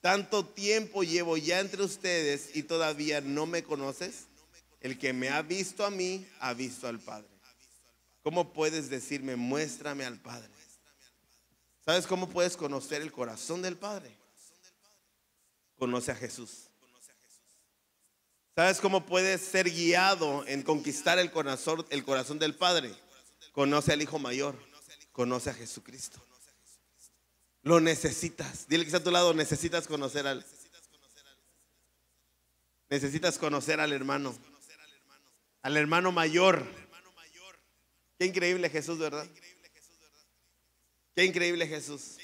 tanto 0.00 0.44
tiempo 0.44 1.04
llevo 1.04 1.36
ya 1.36 1.60
entre 1.60 1.84
ustedes 1.84 2.56
y 2.56 2.64
todavía 2.64 3.20
no 3.20 3.46
me 3.46 3.62
conoces. 3.62 4.26
El 4.80 4.98
que 4.98 5.12
me 5.12 5.28
ha 5.28 5.42
visto 5.42 5.86
a 5.86 5.90
mí, 5.90 6.26
ha 6.40 6.54
visto 6.54 6.88
al 6.88 6.98
Padre. 6.98 7.28
¿Cómo 8.24 8.52
puedes 8.52 8.90
decirme, 8.90 9.36
muéstrame 9.36 10.04
al 10.04 10.18
Padre? 10.20 10.50
¿Sabes 11.84 12.08
cómo 12.08 12.28
puedes 12.28 12.56
conocer 12.56 13.00
el 13.00 13.12
corazón 13.12 13.62
del 13.62 13.76
Padre? 13.76 14.10
Conoce 15.78 16.10
a 16.10 16.16
Jesús. 16.16 16.68
¿Sabes 18.56 18.80
cómo 18.80 19.06
puedes 19.06 19.40
ser 19.40 19.70
guiado 19.70 20.44
en 20.48 20.62
conquistar 20.62 21.20
el 21.20 21.30
corazón, 21.30 21.86
el 21.90 22.04
corazón 22.04 22.40
del 22.40 22.56
Padre? 22.56 22.92
Conoce 23.54 23.92
al 23.92 24.02
Hijo 24.02 24.18
Mayor. 24.18 24.58
Conoce 25.12 25.50
a 25.50 25.54
Jesucristo. 25.54 26.20
Lo 27.62 27.80
necesitas. 27.80 28.66
Dile 28.68 28.82
que 28.82 28.88
está 28.88 28.98
a 28.98 29.04
tu 29.04 29.12
lado, 29.12 29.32
necesitas 29.32 29.86
conocer 29.86 30.26
al... 30.26 30.44
Necesitas 32.90 33.38
conocer 33.38 33.80
al 33.80 33.92
hermano. 33.92 34.36
Al 35.62 35.76
hermano 35.76 36.12
mayor. 36.12 36.66
Qué 38.18 38.26
increíble 38.26 38.68
Jesús, 38.68 38.98
¿verdad? 38.98 39.26
Qué 41.14 41.24
increíble 41.24 41.66
Jesús. 41.66 42.18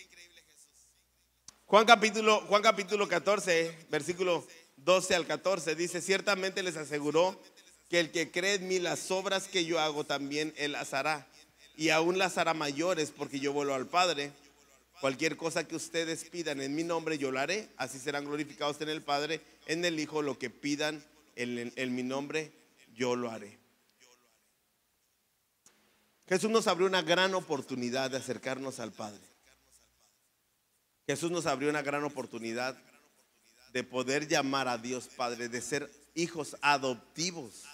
Juan 1.64 1.86
capítulo, 1.86 2.40
Juan 2.42 2.62
capítulo 2.62 3.08
14, 3.08 3.86
versículo 3.88 4.44
12 4.78 5.14
al 5.14 5.26
14 5.26 5.76
dice, 5.76 6.00
ciertamente 6.00 6.62
les 6.62 6.76
aseguró 6.76 7.40
que 7.90 7.98
el 7.98 8.12
que 8.12 8.30
cree 8.30 8.54
en 8.54 8.68
mí 8.68 8.78
las 8.78 9.10
obras 9.10 9.48
que 9.48 9.64
yo 9.64 9.80
hago 9.80 10.04
también 10.04 10.54
él 10.56 10.72
las 10.72 10.94
hará. 10.94 11.26
Y 11.76 11.88
aún 11.90 12.18
las 12.18 12.38
hará 12.38 12.54
mayores 12.54 13.10
porque 13.10 13.40
yo 13.40 13.52
vuelo 13.52 13.74
al 13.74 13.88
Padre. 13.88 14.32
Cualquier 15.00 15.36
cosa 15.36 15.66
que 15.66 15.74
ustedes 15.74 16.24
pidan 16.30 16.60
en 16.60 16.74
mi 16.74 16.84
nombre 16.84 17.18
yo 17.18 17.32
lo 17.32 17.40
haré. 17.40 17.68
Así 17.76 17.98
serán 17.98 18.26
glorificados 18.26 18.80
en 18.80 18.90
el 18.90 19.02
Padre, 19.02 19.40
en 19.66 19.84
el 19.84 19.98
Hijo. 19.98 20.22
Lo 20.22 20.38
que 20.38 20.50
pidan 20.50 21.04
en, 21.34 21.72
en 21.74 21.94
mi 21.94 22.04
nombre 22.04 22.52
yo 22.94 23.16
lo 23.16 23.28
haré. 23.28 23.58
Jesús 26.28 26.50
nos 26.50 26.68
abrió 26.68 26.86
una 26.86 27.02
gran 27.02 27.34
oportunidad 27.34 28.08
de 28.08 28.18
acercarnos 28.18 28.78
al 28.78 28.92
Padre. 28.92 29.20
Jesús 31.08 31.32
nos 31.32 31.46
abrió 31.46 31.68
una 31.68 31.82
gran 31.82 32.04
oportunidad 32.04 32.76
de 33.72 33.82
poder 33.82 34.28
llamar 34.28 34.68
a 34.68 34.78
Dios 34.78 35.08
Padre, 35.16 35.48
de 35.48 35.60
ser 35.60 35.90
hijos 36.14 36.56
adoptivos. 36.60 37.64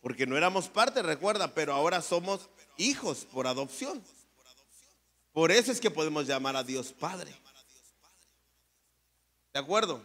Porque 0.00 0.26
no 0.26 0.36
éramos 0.36 0.68
parte, 0.68 1.02
recuerda, 1.02 1.54
pero 1.54 1.72
ahora 1.72 2.02
somos 2.02 2.48
hijos 2.76 3.26
por 3.32 3.46
adopción. 3.46 4.02
Por 5.32 5.50
eso 5.50 5.72
es 5.72 5.80
que 5.80 5.90
podemos 5.90 6.26
llamar 6.26 6.56
a 6.56 6.64
Dios 6.64 6.92
Padre. 6.92 7.34
¿De 9.52 9.60
acuerdo? 9.60 10.02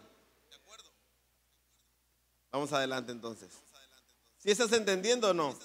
Vamos 2.50 2.72
adelante 2.72 3.12
entonces. 3.12 3.50
Si 4.38 4.50
estás 4.50 4.72
entendiendo 4.72 5.30
o 5.30 5.34
no? 5.34 5.58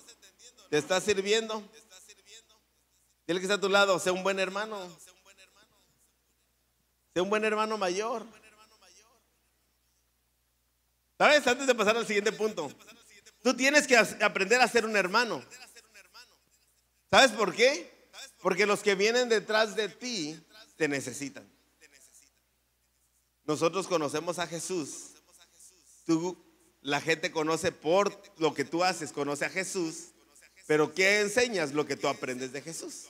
¿Te 0.70 0.78
estás 0.78 1.04
sirviendo? 1.04 1.64
Dile 3.28 3.40
que 3.40 3.46
está 3.46 3.56
a 3.56 3.62
tu 3.62 3.70
lado, 3.70 4.00
sea 4.00 4.12
un 4.12 4.24
buen 4.24 4.40
hermano. 4.40 4.78
Sea 7.14 7.24
un 7.24 7.30
buen 7.30 7.46
hermano 7.46 7.78
mayor. 7.78 8.26
¿Sabes? 11.18 11.46
Antes 11.48 11.68
de 11.68 11.76
pasar 11.76 11.96
al 11.96 12.08
siguiente 12.08 12.32
punto. 12.32 12.72
Tú 13.44 13.54
tienes 13.54 13.86
que 13.86 13.98
aprender 13.98 14.62
a 14.62 14.68
ser 14.70 14.86
un 14.86 14.96
hermano. 14.96 15.44
¿Sabes 17.12 17.32
por 17.32 17.54
qué? 17.54 18.10
Porque 18.42 18.66
los 18.66 18.82
que 18.82 18.96
vienen 18.96 19.28
detrás 19.28 19.76
de 19.76 19.90
ti 19.90 20.40
te 20.78 20.88
necesitan. 20.88 21.48
Nosotros 23.46 23.88
conocemos 23.88 24.40
a 24.40 24.48
Jesús. 24.48 25.12
Tú, 26.06 26.42
la 26.82 27.02
gente 27.02 27.32
conoce 27.32 27.74
por 27.74 28.18
lo 28.38 28.54
que 28.54 28.64
tú 28.64 28.84
haces, 28.84 29.12
conoce 29.12 29.46
a 29.46 29.50
Jesús. 29.50 30.12
Pero 30.66 30.94
¿qué 30.94 31.20
enseñas? 31.20 31.74
Lo 31.74 31.86
que 31.86 31.98
tú 31.98 32.08
aprendes 32.08 32.54
de 32.54 32.62
Jesús. 32.62 33.08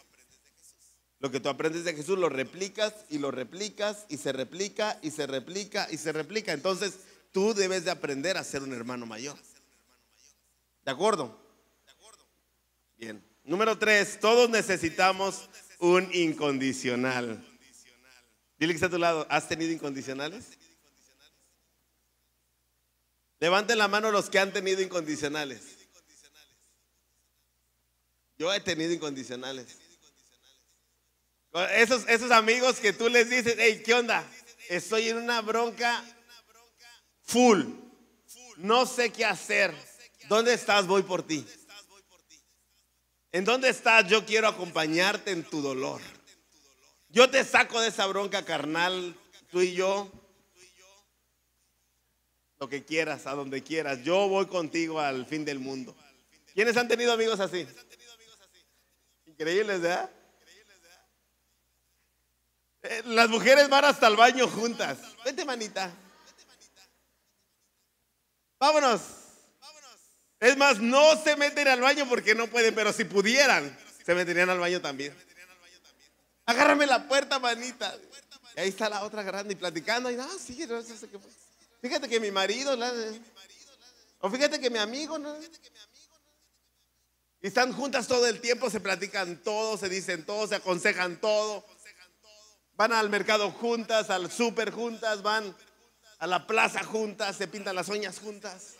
Lo 1.19 1.29
que 1.31 1.39
tú 1.39 1.49
aprendes 1.49 1.83
de 1.83 1.93
Jesús 1.93 2.17
lo 2.17 2.27
replicas 2.27 2.93
y 3.09 3.19
lo 3.19 3.29
replicas 3.29 4.05
y 4.09 4.17
se 4.17 4.31
replica 4.31 4.99
y 5.03 5.11
se 5.11 5.27
replica 5.27 5.87
y 5.91 5.97
se 5.97 6.11
replica. 6.11 6.53
Entonces 6.53 6.95
tú 7.31 7.53
debes 7.53 7.85
de 7.85 7.91
aprender 7.91 8.37
a 8.37 8.43
ser 8.43 8.63
un 8.63 8.73
hermano 8.73 9.05
mayor. 9.05 9.37
¿De 10.85 10.91
acuerdo? 10.91 11.39
Bien. 12.97 13.23
Número 13.43 13.77
tres, 13.77 14.19
todos 14.19 14.49
necesitamos 14.49 15.49
un 15.79 16.09
incondicional. 16.13 17.43
Dile 18.57 18.73
que 18.73 18.75
está 18.75 18.87
a 18.87 18.91
tu 18.91 18.97
lado, 18.97 19.27
¿has 19.29 19.47
tenido 19.47 19.71
incondicionales? 19.71 20.57
Levanten 23.39 23.77
la 23.77 23.89
mano 23.89 24.11
los 24.11 24.29
que 24.29 24.39
han 24.39 24.53
tenido 24.53 24.81
incondicionales. 24.81 25.61
Yo 28.37 28.53
he 28.53 28.59
tenido 28.61 28.93
incondicionales. 28.93 29.67
Esos, 31.75 32.07
esos 32.07 32.31
amigos 32.31 32.79
que 32.79 32.93
tú 32.93 33.09
les 33.09 33.29
dices, 33.29 33.55
hey, 33.57 33.83
¿qué 33.85 33.93
onda? 33.93 34.25
Estoy 34.69 35.09
en 35.09 35.17
una 35.17 35.41
bronca 35.41 36.03
full. 37.23 37.65
No 38.57 38.85
sé 38.85 39.11
qué 39.11 39.25
hacer 39.25 39.75
¿Dónde 40.27 40.53
estás? 40.53 40.87
Voy 40.87 41.03
por 41.03 41.23
ti. 41.23 41.45
¿En 43.31 43.45
dónde 43.45 43.69
estás? 43.69 44.07
Yo 44.07 44.25
quiero 44.25 44.47
acompañarte 44.47 45.31
en 45.31 45.43
tu 45.43 45.61
dolor. 45.61 46.01
Yo 47.09 47.29
te 47.29 47.43
saco 47.43 47.81
de 47.81 47.89
esa 47.89 48.05
bronca 48.07 48.45
carnal, 48.45 49.15
tú 49.51 49.61
y 49.61 49.73
yo. 49.73 50.11
Lo 52.59 52.69
que 52.69 52.85
quieras, 52.85 53.27
a 53.27 53.33
donde 53.33 53.63
quieras. 53.63 54.03
Yo 54.03 54.27
voy 54.27 54.45
contigo 54.47 54.99
al 54.99 55.25
fin 55.25 55.45
del 55.45 55.59
mundo. 55.59 55.95
¿Quiénes 56.53 56.77
han 56.77 56.87
tenido 56.87 57.11
amigos 57.11 57.39
así? 57.39 57.67
Increíbles, 59.25 59.81
¿verdad? 59.81 60.09
Eh, 62.83 63.01
las 63.05 63.29
mujeres 63.29 63.69
van 63.69 63.85
hasta 63.85 64.07
el 64.07 64.15
baño 64.15 64.47
juntas. 64.47 64.99
Vente, 65.25 65.45
manita. 65.45 65.91
Vámonos. 68.59 69.22
Es 70.43 70.57
más, 70.57 70.81
no 70.81 71.15
se 71.23 71.37
meten 71.37 71.69
al 71.69 71.79
baño 71.79 72.05
porque 72.09 72.35
no 72.35 72.47
pueden, 72.47 72.75
pero 72.75 72.91
si 72.91 73.05
pudieran, 73.05 73.77
se 74.05 74.13
meterían 74.13 74.49
al 74.49 74.59
baño 74.59 74.81
también. 74.81 75.15
Agárrame 76.45 76.85
la 76.85 77.07
puerta, 77.07 77.39
manita. 77.39 77.95
Y 78.57 78.59
ahí 78.59 78.67
está 78.67 78.89
la 78.89 79.05
otra 79.05 79.23
grande 79.23 79.53
y 79.53 79.55
platicando. 79.55 80.11
Y, 80.11 80.15
ah, 80.15 80.27
sí, 80.37 80.65
no 80.67 80.81
sé 80.81 81.07
qué. 81.07 81.17
Fíjate 81.81 82.09
que 82.09 82.19
mi 82.19 82.29
marido, 82.29 82.77
o 84.19 84.29
fíjate 84.29 84.59
que 84.59 84.69
mi 84.69 84.79
amigo, 84.79 85.17
¿no? 85.17 85.33
Y 87.41 87.47
están 87.47 87.71
juntas 87.71 88.09
todo 88.09 88.27
el 88.27 88.41
tiempo, 88.41 88.69
se 88.69 88.81
platican 88.81 89.37
todo, 89.43 89.77
se 89.77 89.87
dicen 89.87 90.25
todo, 90.25 90.45
se 90.45 90.55
aconsejan 90.55 91.21
todo. 91.21 91.65
Van 92.75 92.91
al 92.91 93.09
mercado 93.09 93.49
juntas, 93.49 94.09
al 94.09 94.29
súper 94.29 94.71
juntas, 94.71 95.21
van 95.21 95.55
a 96.19 96.27
la 96.27 96.45
plaza 96.45 96.83
juntas, 96.83 97.37
se 97.37 97.47
pintan 97.47 97.77
las 97.77 97.87
uñas 97.87 98.19
juntas. 98.19 98.73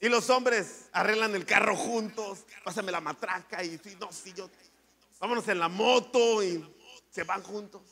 Y 0.00 0.08
los 0.08 0.30
hombres 0.30 0.88
arreglan 0.92 1.34
el 1.34 1.46
carro 1.46 1.76
juntos, 1.76 2.44
pásame 2.62 2.92
la 2.92 3.00
matraca 3.00 3.64
y 3.64 3.78
sí, 3.78 3.96
no, 3.98 4.12
sí, 4.12 4.32
yo, 4.34 4.50
vámonos 5.18 5.48
en 5.48 5.58
la 5.58 5.68
moto 5.68 6.42
y 6.42 6.64
se 7.10 7.24
van 7.24 7.42
juntos. 7.42 7.82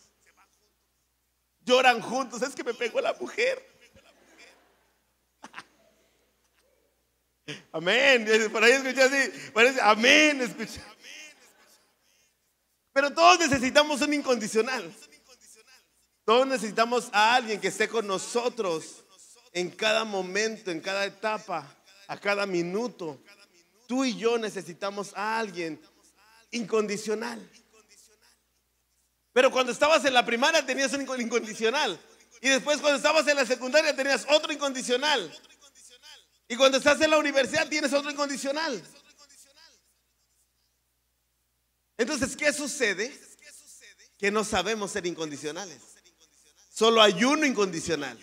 Lloran 1.65 2.03
juntos, 2.03 2.43
es 2.43 2.55
que 2.55 2.63
me 2.63 2.75
pegó 2.75 3.01
la 3.01 3.15
mujer. 3.15 3.67
Amén. 7.73 8.29
Por 8.53 8.63
ahí 8.63 8.73
escuché 8.73 9.03
así, 9.03 9.51
parece, 9.53 9.81
amén, 9.81 10.43
escuché. 10.43 10.83
Pero 12.93 13.13
todos 13.13 13.39
necesitamos 13.39 14.03
un 14.03 14.13
incondicional. 14.13 14.95
Todos 16.25 16.47
necesitamos 16.47 17.09
a 17.13 17.35
alguien 17.35 17.61
que 17.61 17.69
esté 17.69 17.89
con 17.89 18.07
nosotros 18.07 19.05
en 19.53 19.71
cada 19.71 20.05
momento, 20.05 20.71
en 20.71 20.81
cada 20.81 21.05
etapa, 21.05 21.67
a 22.09 22.19
cada 22.19 22.47
minuto. 22.47 23.23
Tú 23.87 24.05
y 24.05 24.17
yo 24.17 24.39
necesitamos 24.39 25.13
a 25.15 25.39
alguien 25.39 25.81
incondicional. 26.51 27.51
Pero 29.33 29.51
cuando 29.51 29.73
estabas 29.73 30.05
en 30.05 30.15
la 30.15 30.25
primaria 30.25 30.65
tenías 30.65 30.93
un 30.93 31.03
incondicional. 31.21 32.01
Y 32.41 32.49
después 32.49 32.81
cuando 32.81 32.97
estabas 32.97 33.27
en 33.27 33.37
la 33.37 33.47
secundaria 33.47 33.95
tenías 33.95 34.27
otro 34.29 34.53
incondicional. 34.53 35.33
Y 36.47 36.57
cuando 36.57 36.79
estás 36.79 37.01
en 37.01 37.11
la 37.11 37.19
universidad 37.19 37.69
tienes 37.69 37.93
otro 37.93 38.11
incondicional. 38.11 38.83
Entonces, 41.97 42.37
¿qué 42.37 42.53
sucede? 42.53 43.17
Que 44.19 44.31
no 44.31 44.45
sabemos 44.45 44.93
ser 44.93 45.07
incondicionales. 45.07 45.81
Solo 46.71 47.01
hay 47.01 47.23
uno 47.25 47.47
incondicional. 47.47 48.19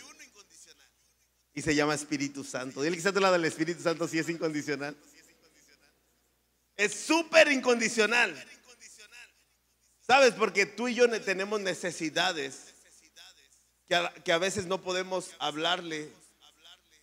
Y 1.53 1.61
se 1.61 1.75
llama 1.75 1.95
Espíritu 1.95 2.43
Santo. 2.43 2.81
Dile 2.81 2.95
que 2.95 3.07
está 3.07 3.19
lado 3.19 3.33
del 3.33 3.45
Espíritu 3.45 3.81
Santo 3.81 4.07
si 4.07 4.19
es 4.19 4.29
incondicional. 4.29 4.95
Es 6.77 6.93
súper 6.93 7.51
incondicional. 7.51 8.35
¿Sabes? 9.99 10.33
Porque 10.33 10.65
tú 10.65 10.87
y 10.87 10.95
yo 10.95 11.09
tenemos 11.21 11.61
necesidades 11.61 12.73
que 14.23 14.31
a, 14.31 14.37
veces 14.37 14.67
no 14.67 14.81
podemos 14.81 15.31
hablarle, 15.39 16.09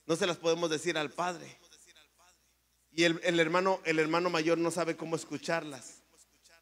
no 0.07 0.17
se 0.17 0.27
las 0.27 0.39
podemos 0.39 0.71
decir 0.71 0.97
al 0.97 1.11
Padre. 1.11 1.59
Y 2.93 3.05
el, 3.05 3.39
hermano, 3.39 3.81
el 3.85 3.99
hermano 3.99 4.31
mayor 4.31 4.57
no 4.59 4.71
sabe 4.71 4.97
cómo 4.97 5.15
escucharlas. 5.15 6.03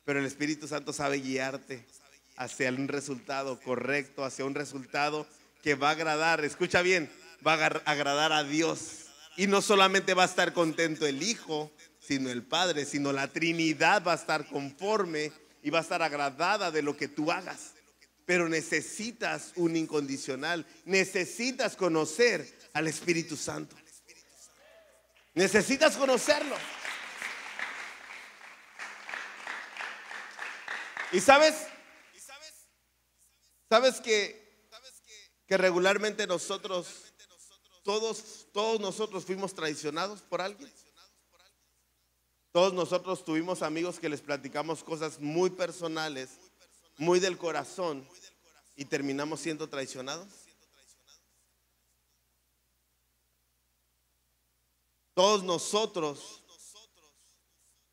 Pero 0.05 0.19
el 0.19 0.27
Espíritu 0.27 0.69
Santo 0.69 0.93
sabe 0.93 1.19
guiarte 1.19 1.87
hacia 2.37 2.71
un 2.71 2.89
resultado 2.89 3.59
correcto, 3.61 4.25
hacia 4.25 4.45
un 4.45 4.55
resultado 4.55 5.27
que 5.63 5.75
va 5.75 5.89
a 5.89 5.93
agradar, 5.93 6.45
escucha 6.45 6.83
bien, 6.83 7.11
va 7.47 7.55
a 7.55 7.67
agradar 7.91 8.33
a 8.33 8.45
Dios. 8.45 9.07
Y 9.37 9.47
no 9.47 9.63
solamente 9.63 10.15
va 10.15 10.23
a 10.23 10.27
estar 10.27 10.53
contento 10.53 11.07
el 11.07 11.23
Hijo, 11.23 11.71
sino 12.01 12.31
el 12.31 12.43
Padre, 12.43 12.85
sino 12.85 13.13
la 13.13 13.29
Trinidad 13.29 14.03
va 14.03 14.13
a 14.13 14.17
estar 14.17 14.47
conforme 14.47 15.33
y 15.63 15.71
va 15.71 15.81
a 15.81 15.83
estar 15.83 16.03
agradada 16.03 16.71
de 16.71 16.83
lo 16.83 16.97
que 16.97 17.09
tú 17.09 17.31
hagas. 17.31 17.75
Pero 18.25 18.49
necesitas 18.49 19.53
un 19.57 19.77
incondicional, 19.77 20.67
necesitas 20.85 21.77
conocer 21.77 22.53
al 22.73 22.89
Espíritu 22.89 23.37
Santo. 23.37 23.77
Necesitas 25.35 25.97
conocerlo. 25.97 26.57
Y 31.13 31.21
sabes, 31.21 31.55
sabes 33.69 34.01
que, 34.01 34.67
que 35.47 35.57
regularmente 35.57 36.27
nosotros, 36.27 37.06
todos, 37.87 38.49
todos 38.53 38.81
nosotros 38.81 39.25
fuimos 39.25 39.55
traicionados 39.55 40.21
por 40.21 40.43
alguien. 40.43 40.71
Todos 42.51 42.73
nosotros 42.73 43.25
tuvimos 43.25 43.63
amigos 43.63 44.01
que 44.01 44.09
les 44.09 44.21
platicamos 44.21 44.83
cosas 44.83 45.21
muy 45.21 45.51
personales, 45.51 46.31
muy 46.99 47.21
del 47.21 47.39
corazón, 47.39 48.07
y 48.75 48.85
terminamos 48.87 49.41
siendo 49.41 49.69
traicionados. 49.69 50.27
Todos 55.15 55.45
nosotros 55.45 56.43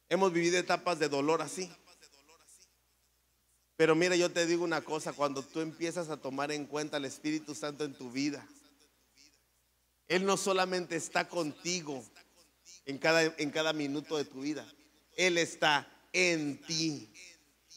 hemos 0.10 0.34
vivido 0.34 0.58
etapas 0.58 0.98
de 0.98 1.08
dolor 1.08 1.42
así. 1.42 1.72
Pero 3.76 3.96
mira, 3.96 4.16
yo 4.16 4.32
te 4.32 4.46
digo 4.48 4.64
una 4.64 4.82
cosa, 4.82 5.14
cuando 5.14 5.44
tú 5.44 5.60
empiezas 5.60 6.10
a 6.10 6.18
tomar 6.18 6.52
en 6.52 6.66
cuenta 6.66 6.98
al 6.98 7.06
Espíritu 7.06 7.54
Santo 7.54 7.84
en 7.86 7.94
tu 7.94 8.12
vida, 8.12 8.48
Él 10.08 10.26
no 10.26 10.38
solamente 10.38 10.96
está 10.96 11.28
contigo 11.28 12.04
en 12.86 12.98
cada, 12.98 13.24
en 13.24 13.50
cada 13.50 13.74
minuto 13.74 14.18
de 14.18 14.26
tu 14.26 14.42
vida, 14.42 14.66
Él 15.16 15.38
está 15.38 15.88
en 16.12 16.62
ti. 16.62 17.10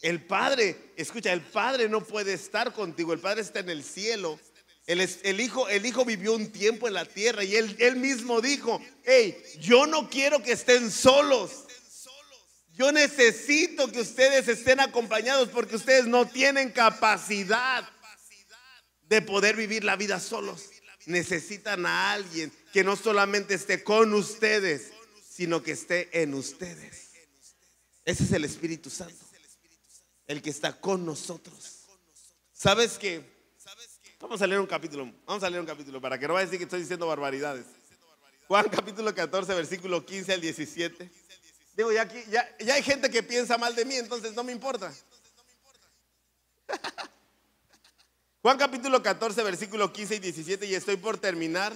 El 0.01 0.23
Padre, 0.25 0.93
escucha, 0.95 1.33
el 1.33 1.41
Padre 1.41 1.89
no 1.89 2.03
puede 2.03 2.33
estar 2.33 2.73
contigo, 2.73 3.13
el 3.13 3.19
Padre 3.19 3.41
está 3.41 3.59
en 3.59 3.69
el 3.69 3.83
cielo. 3.83 4.39
El, 4.85 5.01
el, 5.01 5.41
hijo, 5.41 5.67
el 5.67 5.85
hijo 5.85 6.05
vivió 6.05 6.33
un 6.33 6.51
tiempo 6.51 6.87
en 6.87 6.93
la 6.93 7.03
tierra 7.03 7.43
y 7.43 7.55
él, 7.55 7.75
él 7.79 7.97
mismo 7.97 8.39
dijo, 8.39 8.81
hey, 9.03 9.37
yo 9.59 9.85
no 9.85 10.09
quiero 10.09 10.41
que 10.41 10.53
estén 10.53 10.91
solos. 10.91 11.65
Yo 12.77 12.91
necesito 12.91 13.91
que 13.91 14.01
ustedes 14.01 14.47
estén 14.47 14.79
acompañados 14.79 15.49
porque 15.49 15.75
ustedes 15.75 16.05
no 16.05 16.27
tienen 16.27 16.71
capacidad 16.71 17.89
de 19.09 19.21
poder 19.23 19.55
vivir 19.55 19.83
la 19.83 19.95
vida 19.95 20.19
solos. 20.19 20.69
Necesitan 21.07 21.85
a 21.85 22.11
alguien 22.11 22.51
que 22.73 22.83
no 22.83 22.97
solamente 22.97 23.53
esté 23.53 23.81
con 23.81 24.13
ustedes, 24.13 24.91
sino 25.27 25.63
que 25.63 25.71
esté 25.71 26.21
en 26.21 26.33
ustedes. 26.33 27.11
Ese 28.03 28.25
es 28.25 28.31
el 28.33 28.43
Espíritu 28.43 28.89
Santo, 28.89 29.25
el 30.27 30.41
que 30.41 30.49
está 30.49 30.79
con 30.79 31.05
nosotros. 31.05 31.85
¿Sabes 32.51 32.97
qué? 32.97 33.23
Vamos 34.19 34.41
a 34.41 34.47
leer 34.47 34.59
un 34.59 34.67
capítulo, 34.67 35.09
vamos 35.25 35.43
a 35.43 35.49
leer 35.49 35.61
un 35.61 35.67
capítulo 35.67 36.01
para 36.01 36.19
que 36.19 36.27
no 36.27 36.33
vaya 36.33 36.43
a 36.43 36.45
decir 36.45 36.59
que 36.59 36.65
estoy 36.65 36.81
diciendo 36.81 37.07
barbaridades. 37.07 37.65
Juan 38.47 38.67
capítulo 38.69 39.15
14, 39.15 39.53
versículo 39.53 40.05
15 40.05 40.33
al 40.33 40.41
17. 40.41 41.09
Digo, 41.77 41.91
ya, 41.93 42.01
aquí, 42.01 42.21
ya, 42.29 42.57
ya 42.59 42.73
hay 42.73 42.83
gente 42.83 43.09
que 43.09 43.23
piensa 43.23 43.57
mal 43.57 43.73
de 43.75 43.85
mí, 43.85 43.95
entonces 43.95 44.33
no 44.33 44.43
me 44.43 44.51
importa. 44.51 44.93
Juan 48.47 48.57
capítulo 48.57 49.03
14, 49.03 49.43
versículo 49.43 49.91
15 49.91 50.15
y 50.15 50.19
17, 50.19 50.67
y 50.67 50.73
estoy 50.73 50.95
por 50.95 51.17
terminar. 51.17 51.73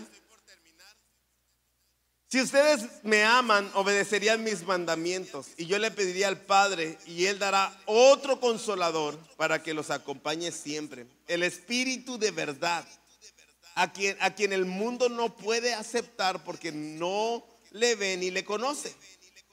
Si 2.30 2.40
ustedes 2.40 2.86
me 3.04 3.26
aman, 3.26 3.70
obedecerían 3.74 4.42
mis 4.42 4.64
mandamientos, 4.64 5.48
y 5.58 5.66
yo 5.66 5.78
le 5.80 5.92
pediría 5.92 6.30
al 6.30 6.40
Padre, 6.40 6.98
y 7.06 7.26
Él 7.26 7.40
dará 7.40 7.78
otro 7.88 8.40
consolador 8.40 9.18
para 9.36 9.62
que 9.62 9.74
los 9.74 9.90
acompañe 9.90 10.54
siempre. 10.54 11.08
El 11.28 11.44
Espíritu 11.44 12.18
de 12.18 12.32
verdad, 12.32 12.88
a 13.76 13.92
quien, 13.92 14.16
a 14.22 14.34
quien 14.34 14.54
el 14.54 14.64
mundo 14.64 15.10
no 15.10 15.36
puede 15.36 15.74
aceptar 15.74 16.42
porque 16.46 16.72
no 16.72 17.46
le 17.72 17.96
ve 17.96 18.16
ni 18.16 18.32
le 18.32 18.46
conoce 18.46 18.96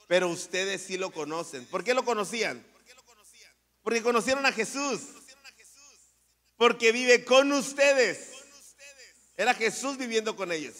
pero 0.07 0.29
ustedes 0.29 0.81
sí 0.81 0.97
lo 0.97 1.11
conocen. 1.11 1.65
¿Por 1.65 1.83
qué 1.83 1.93
lo 1.93 2.05
conocían? 2.05 2.65
Porque 3.83 4.01
conocieron 4.01 4.45
a 4.45 4.53
Jesús. 4.53 5.01
Porque 6.59 6.91
vive 6.91 7.23
con 7.23 7.53
ustedes. 7.53 8.33
Era 9.37 9.53
Jesús 9.53 9.97
viviendo 9.97 10.35
con 10.35 10.51
ellos. 10.51 10.75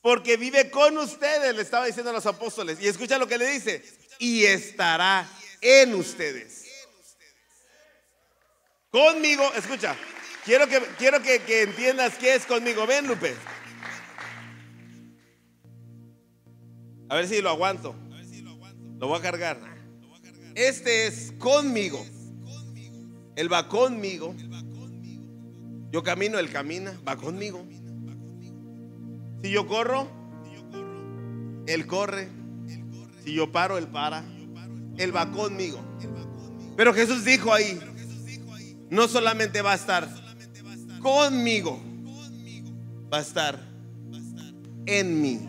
Porque 0.00 0.36
vive 0.36 0.70
con 0.70 0.96
ustedes, 0.96 1.56
le 1.56 1.62
estaba 1.62 1.86
diciendo 1.86 2.10
a 2.10 2.12
los 2.14 2.24
apóstoles. 2.24 2.78
Y 2.80 2.86
escucha 2.86 3.18
lo 3.18 3.26
que 3.26 3.36
le 3.36 3.50
dice. 3.50 3.82
Y 4.20 4.44
estará 4.44 5.28
en 5.60 5.92
ustedes. 5.96 6.66
Conmigo, 8.90 9.52
escucha. 9.54 9.96
Quiero 10.44 10.68
que, 10.68 10.78
quiero 10.96 11.20
que, 11.20 11.40
que 11.40 11.62
entiendas 11.62 12.16
qué 12.16 12.36
es 12.36 12.46
conmigo. 12.46 12.86
Ven, 12.86 13.08
Lupe. 13.08 13.34
A 17.08 17.16
ver 17.16 17.26
si 17.26 17.42
lo 17.42 17.50
aguanto. 17.50 17.96
Lo 19.00 19.08
voy 19.08 19.18
a 19.18 19.22
cargar. 19.22 19.58
Este 20.54 21.08
es 21.08 21.32
conmigo. 21.40 22.06
Él 23.34 23.52
va 23.52 23.66
conmigo. 23.68 24.32
Yo 25.90 26.02
camino, 26.02 26.38
Él 26.38 26.50
camina, 26.50 26.98
va 27.06 27.16
conmigo. 27.16 27.64
Si 29.42 29.50
yo 29.50 29.66
corro, 29.66 30.06
Él 31.66 31.86
corre. 31.86 32.28
Si 33.24 33.34
yo 33.34 33.50
paro, 33.50 33.78
Él 33.78 33.88
para. 33.88 34.24
Él 34.96 35.14
va 35.14 35.30
conmigo. 35.30 35.80
Pero 36.76 36.94
Jesús 36.94 37.24
dijo 37.24 37.52
ahí, 37.52 37.78
no 38.88 39.08
solamente 39.08 39.62
va 39.62 39.72
a 39.72 39.76
estar 39.76 40.08
conmigo, 41.00 41.80
va 43.12 43.18
a 43.18 43.22
estar 43.22 43.58
en 44.86 45.20
mí. 45.20 45.40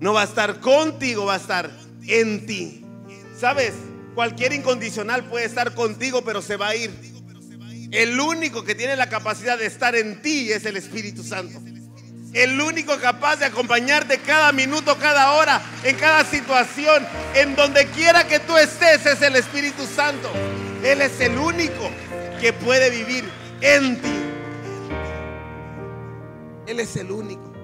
No 0.00 0.12
va 0.12 0.22
a 0.22 0.24
estar 0.24 0.60
contigo, 0.60 1.24
va 1.24 1.34
a 1.34 1.38
estar 1.38 1.70
en 2.06 2.46
ti. 2.46 2.84
¿Sabes? 3.38 3.74
Cualquier 4.14 4.52
incondicional 4.52 5.24
puede 5.24 5.44
estar 5.44 5.74
contigo, 5.74 6.22
pero 6.24 6.42
se 6.42 6.56
va 6.56 6.68
a 6.68 6.76
ir. 6.76 7.15
El 7.90 8.18
único 8.18 8.64
que 8.64 8.74
tiene 8.74 8.96
la 8.96 9.08
capacidad 9.08 9.58
de 9.58 9.66
estar 9.66 9.94
en 9.94 10.20
ti 10.20 10.50
es 10.50 10.64
el 10.64 10.76
Espíritu 10.76 11.22
Santo. 11.22 11.60
El 12.32 12.60
único 12.60 12.98
capaz 12.98 13.36
de 13.36 13.46
acompañarte 13.46 14.18
cada 14.18 14.52
minuto, 14.52 14.98
cada 14.98 15.32
hora, 15.32 15.62
en 15.84 15.96
cada 15.96 16.24
situación, 16.24 17.06
en 17.34 17.56
donde 17.56 17.86
quiera 17.86 18.26
que 18.26 18.40
tú 18.40 18.56
estés, 18.56 19.06
es 19.06 19.22
el 19.22 19.36
Espíritu 19.36 19.86
Santo. 19.86 20.30
Él 20.84 21.00
es 21.00 21.18
el 21.20 21.38
único 21.38 21.90
que 22.40 22.52
puede 22.52 22.90
vivir 22.90 23.24
en 23.60 24.00
ti. 24.02 24.08
Él 26.66 26.80
es 26.80 26.96
el 26.96 27.10
único. 27.10 27.54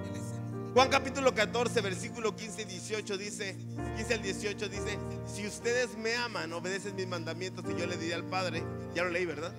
Juan 0.72 0.88
capítulo 0.88 1.34
14, 1.34 1.82
versículo 1.82 2.34
15 2.34 2.62
y 2.62 2.64
18 2.64 3.18
dice, 3.18 3.56
15 3.96 4.14
al 4.14 4.22
18 4.22 4.68
dice, 4.70 4.98
si 5.26 5.46
ustedes 5.46 5.98
me 5.98 6.14
aman, 6.14 6.50
obedecen 6.54 6.96
mis 6.96 7.06
mandamientos 7.06 7.62
y 7.68 7.78
yo 7.78 7.86
le 7.86 7.98
diré 7.98 8.14
al 8.14 8.24
Padre, 8.24 8.62
ya 8.94 9.02
lo 9.02 9.10
leí, 9.10 9.26
¿verdad? 9.26 9.52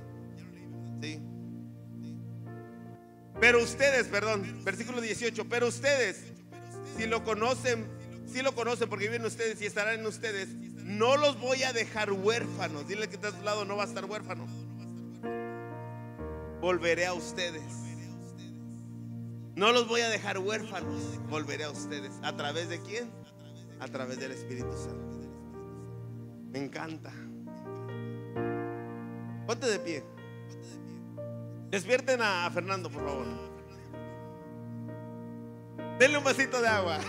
Pero 3.39 3.61
ustedes, 3.61 4.07
perdón, 4.07 4.63
versículo 4.63 5.01
18, 5.01 5.49
pero 5.49 5.67
ustedes, 5.67 6.23
si 6.97 7.07
lo 7.07 7.23
conocen, 7.23 7.87
si 8.25 8.41
lo 8.41 8.55
conocen 8.55 8.89
porque 8.89 9.07
viven 9.09 9.25
ustedes 9.25 9.61
y 9.61 9.65
estarán 9.65 9.99
en 9.99 10.05
ustedes, 10.05 10.49
no 10.83 11.17
los 11.17 11.39
voy 11.39 11.63
a 11.63 11.73
dejar 11.73 12.11
huérfanos. 12.11 12.87
Dile 12.87 13.07
que 13.07 13.15
está 13.15 13.29
a 13.29 13.31
tu 13.31 13.43
lado, 13.43 13.65
no 13.65 13.75
va 13.75 13.83
a 13.83 13.87
estar 13.87 14.05
huérfano. 14.05 14.47
Volveré 16.61 17.05
a 17.05 17.13
ustedes. 17.13 17.63
No 19.55 19.71
los 19.71 19.87
voy 19.87 20.01
a 20.01 20.09
dejar 20.09 20.39
huérfanos, 20.39 21.19
volveré 21.29 21.65
a 21.65 21.69
ustedes. 21.69 22.11
¿A 22.23 22.35
través 22.35 22.69
de 22.69 22.79
quién? 22.81 23.11
A 23.79 23.87
través 23.87 24.19
del 24.19 24.31
Espíritu 24.31 24.71
Santo. 24.71 25.13
Me 26.51 26.59
encanta. 26.59 27.11
Ponte 29.45 29.67
de 29.67 29.79
pie. 29.79 30.03
Despierten 31.73 32.21
a 32.21 32.47
Fernando, 32.51 32.87
por 32.87 33.03
favor. 33.03 33.25
Denle 35.97 36.19
un 36.19 36.23
vasito 36.23 36.61
de 36.61 36.67
agua. 36.67 36.99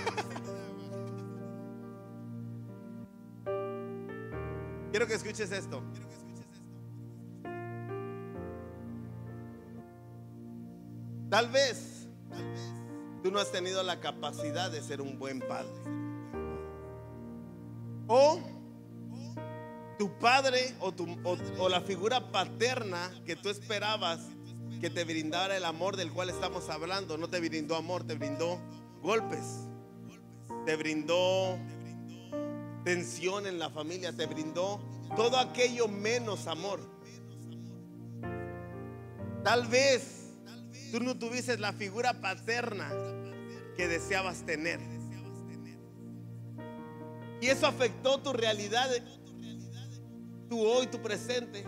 Quiero 4.90 5.06
que 5.06 5.12
escuches 5.12 5.52
esto. 5.52 5.82
Tal 11.28 11.50
vez 11.50 12.08
tú 13.22 13.30
no 13.30 13.40
has 13.40 13.52
tenido 13.52 13.82
la 13.82 14.00
capacidad 14.00 14.70
de 14.70 14.80
ser 14.80 15.02
un 15.02 15.18
buen 15.18 15.40
padre. 15.40 15.74
O 18.06 18.40
tu 19.98 20.08
padre 20.18 20.74
o, 20.80 20.90
tu, 20.90 21.06
o, 21.58 21.68
la 21.68 21.82
figura 21.82 22.32
paterna 22.32 23.12
que 23.26 23.36
tú 23.36 23.50
esperabas 23.50 24.20
que 24.80 24.90
te 24.90 25.04
brindara 25.04 25.56
el 25.56 25.64
amor 25.64 25.96
del 25.96 26.12
cual 26.12 26.30
estamos 26.30 26.68
hablando, 26.68 27.16
no 27.16 27.28
te 27.28 27.40
brindó 27.40 27.76
amor, 27.76 28.06
te 28.06 28.14
brindó 28.14 28.60
golpes, 29.02 29.66
te 30.66 30.76
brindó 30.76 31.58
tensión 32.84 33.46
en 33.46 33.58
la 33.58 33.70
familia, 33.70 34.12
te 34.12 34.26
brindó 34.26 34.80
todo 35.16 35.38
aquello 35.38 35.88
menos 35.88 36.46
amor. 36.46 36.80
Tal 39.42 39.66
vez 39.66 40.32
tú 40.90 41.00
no 41.00 41.18
tuvieses 41.18 41.60
la 41.60 41.72
figura 41.72 42.20
paterna 42.20 42.90
que 43.76 43.88
deseabas 43.88 44.44
tener. 44.44 44.80
Y 47.40 47.48
eso 47.48 47.66
afectó 47.66 48.18
tu 48.20 48.32
realidad, 48.32 48.88
tu 50.48 50.60
hoy, 50.60 50.86
tu 50.86 51.02
presente. 51.02 51.64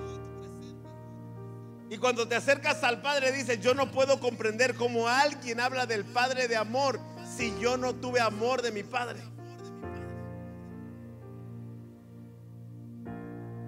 Y 1.88 1.98
cuando 1.98 2.26
te 2.26 2.34
acercas 2.34 2.82
al 2.82 3.00
Padre 3.00 3.32
dices, 3.32 3.60
yo 3.60 3.74
no 3.74 3.90
puedo 3.92 4.18
comprender 4.18 4.74
cómo 4.74 5.08
alguien 5.08 5.60
habla 5.60 5.86
del 5.86 6.04
Padre 6.04 6.48
de 6.48 6.56
amor 6.56 6.98
si 7.36 7.56
yo 7.60 7.76
no 7.76 7.94
tuve 7.94 8.20
amor 8.20 8.62
de 8.62 8.72
mi 8.72 8.82
Padre. 8.82 9.20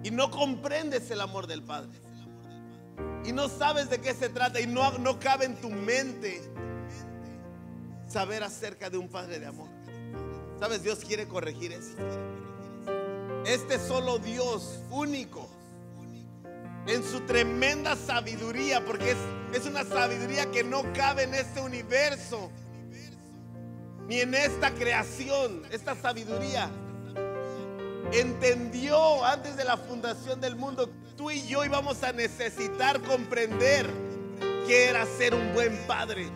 Y 0.03 0.11
no 0.11 0.31
comprendes 0.31 1.09
el 1.11 1.21
amor 1.21 1.47
del 1.47 1.63
Padre 1.63 1.99
y 3.25 3.31
no 3.31 3.49
sabes 3.49 3.89
de 3.89 3.99
qué 3.99 4.13
se 4.13 4.29
trata 4.29 4.59
y 4.59 4.67
no, 4.67 4.97
no 4.97 5.19
cabe 5.19 5.45
en 5.45 5.55
tu 5.57 5.69
mente 5.69 6.41
saber 8.07 8.43
acerca 8.43 8.89
de 8.89 8.97
un 8.97 9.07
Padre 9.09 9.39
de 9.39 9.45
amor. 9.45 9.67
¿Sabes? 10.59 10.83
Dios 10.83 10.99
quiere 10.99 11.27
corregir 11.27 11.71
eso. 11.71 11.95
Este 13.45 13.79
solo 13.79 14.19
Dios 14.19 14.79
único, 14.89 15.49
en 16.89 17.03
su 17.03 17.21
tremenda 17.21 17.95
sabiduría, 17.95 18.83
porque 18.83 19.15
es, 19.53 19.65
una 19.67 19.83
sabiduría 19.83 20.49
que 20.49 20.63
no 20.63 20.81
cabe 20.93 21.23
en 21.23 21.35
este 21.35 21.61
universo, 21.61 22.51
ni 24.07 24.21
en 24.21 24.33
esta 24.33 24.71
creación, 24.71 25.61
esta 25.71 25.95
sabiduría 25.95 26.69
entendió 28.11 29.23
antes 29.23 29.55
de 29.55 29.63
la 29.63 29.77
fundación 29.77 30.41
del 30.41 30.55
mundo, 30.55 30.89
tú 31.15 31.29
y 31.29 31.45
yo 31.45 31.63
íbamos 31.63 32.01
a 32.01 32.11
necesitar 32.11 32.99
comprender 33.01 33.87
que 34.65 34.85
era 34.89 35.05
ser 35.05 35.35
un 35.35 35.53
buen 35.53 35.77
padre. 35.85 36.27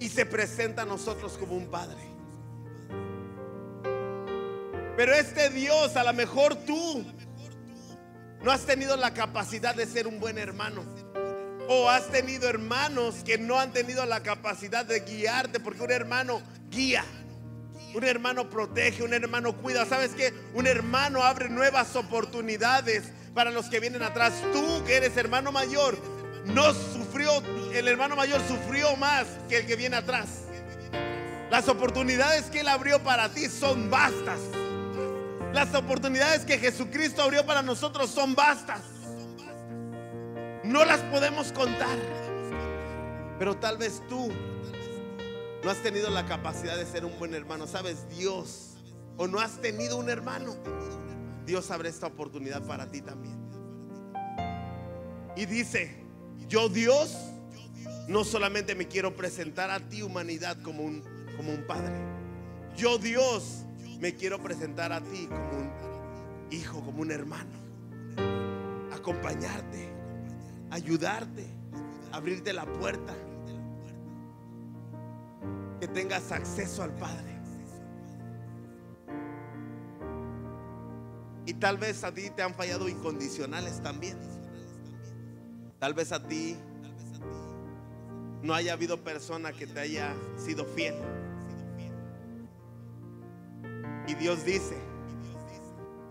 Y 0.00 0.08
se 0.08 0.26
presenta 0.26 0.82
a 0.82 0.86
nosotros 0.86 1.36
como 1.38 1.54
un 1.54 1.66
padre. 1.66 2.00
Pero 4.96 5.12
este 5.12 5.50
Dios, 5.50 5.96
a 5.96 6.02
lo 6.02 6.12
mejor 6.12 6.56
tú 6.56 7.04
no 8.42 8.52
has 8.52 8.62
tenido 8.62 8.96
la 8.96 9.12
capacidad 9.14 9.74
de 9.74 9.86
ser 9.86 10.06
un 10.06 10.20
buen 10.20 10.38
hermano. 10.38 10.84
O 11.68 11.90
has 11.90 12.08
tenido 12.08 12.48
hermanos 12.48 13.16
que 13.24 13.36
no 13.36 13.58
han 13.58 13.72
tenido 13.72 14.06
la 14.06 14.22
capacidad 14.22 14.86
de 14.86 15.00
guiarte, 15.00 15.60
porque 15.60 15.82
un 15.82 15.90
hermano 15.90 16.40
guía. 16.70 17.04
Un 17.94 18.04
hermano 18.04 18.48
protege, 18.48 19.02
un 19.02 19.12
hermano 19.12 19.54
cuida. 19.56 19.84
¿Sabes 19.84 20.12
qué? 20.12 20.32
Un 20.54 20.66
hermano 20.66 21.22
abre 21.24 21.48
nuevas 21.48 21.94
oportunidades 21.96 23.04
para 23.34 23.50
los 23.50 23.66
que 23.66 23.80
vienen 23.80 24.02
atrás. 24.02 24.32
Tú 24.52 24.84
que 24.86 24.96
eres 24.96 25.16
hermano 25.16 25.52
mayor, 25.52 25.98
no 26.46 26.72
sufrió, 26.72 27.42
el 27.72 27.88
hermano 27.88 28.16
mayor 28.16 28.40
sufrió 28.46 28.96
más 28.96 29.26
que 29.48 29.58
el 29.58 29.66
que 29.66 29.76
viene 29.76 29.96
atrás. 29.96 30.44
Las 31.50 31.68
oportunidades 31.68 32.44
que 32.44 32.60
Él 32.60 32.68
abrió 32.68 33.02
para 33.02 33.28
ti 33.30 33.46
son 33.48 33.90
vastas. 33.90 34.40
Las 35.52 35.74
oportunidades 35.74 36.44
que 36.44 36.58
Jesucristo 36.58 37.22
abrió 37.22 37.44
para 37.46 37.62
nosotros 37.62 38.10
son 38.10 38.34
vastas. 38.34 38.82
No 40.62 40.84
las 40.84 41.00
podemos 41.00 41.52
contar. 41.52 41.98
Pero 43.38 43.56
tal 43.56 43.78
vez 43.78 44.02
tú 44.08 44.30
no 45.64 45.70
has 45.70 45.78
tenido 45.82 46.10
la 46.10 46.26
capacidad 46.26 46.76
de 46.76 46.84
ser 46.84 47.04
un 47.04 47.18
buen 47.18 47.34
hermano, 47.34 47.66
sabes, 47.66 48.08
Dios, 48.16 48.76
o 49.16 49.26
no 49.26 49.40
has 49.40 49.60
tenido 49.60 49.96
un 49.96 50.08
hermano, 50.08 50.56
Dios 51.44 51.70
abre 51.70 51.88
esta 51.88 52.06
oportunidad 52.06 52.62
para 52.62 52.90
ti 52.90 53.00
también. 53.00 53.38
Y 55.36 55.46
dice, 55.46 56.04
yo 56.48 56.68
Dios, 56.68 57.16
no 58.06 58.24
solamente 58.24 58.74
me 58.74 58.88
quiero 58.88 59.16
presentar 59.16 59.70
a 59.70 59.80
ti 59.80 60.02
humanidad 60.02 60.60
como 60.62 60.82
un, 60.82 61.02
como 61.36 61.52
un 61.52 61.66
padre, 61.66 61.94
yo 62.76 62.98
Dios 62.98 63.64
me 64.00 64.14
quiero 64.14 64.40
presentar 64.42 64.92
a 64.92 65.00
ti 65.00 65.26
como 65.26 65.58
un 65.58 65.70
hijo, 66.50 66.80
como 66.84 67.02
un 67.02 67.10
hermano, 67.10 67.50
acompañarte, 68.92 69.88
ayudarte, 70.70 71.46
abrirte 72.12 72.52
la 72.52 72.64
puerta 72.64 73.14
que 75.80 75.88
tengas 75.88 76.30
acceso 76.32 76.82
al 76.82 76.94
Padre. 76.94 77.38
Y 81.46 81.54
tal 81.54 81.78
vez 81.78 82.04
a 82.04 82.12
ti 82.12 82.30
te 82.30 82.42
han 82.42 82.54
fallado 82.54 82.88
incondicionales 82.88 83.82
también. 83.82 84.18
Tal 85.78 85.94
vez 85.94 86.12
a 86.12 86.22
ti 86.22 86.56
no 88.42 88.52
haya 88.54 88.74
habido 88.74 89.02
persona 89.02 89.52
que 89.52 89.66
te 89.66 89.80
haya 89.80 90.14
sido 90.36 90.64
fiel. 90.64 90.94
Dios 94.18 94.44
dice, 94.44 94.76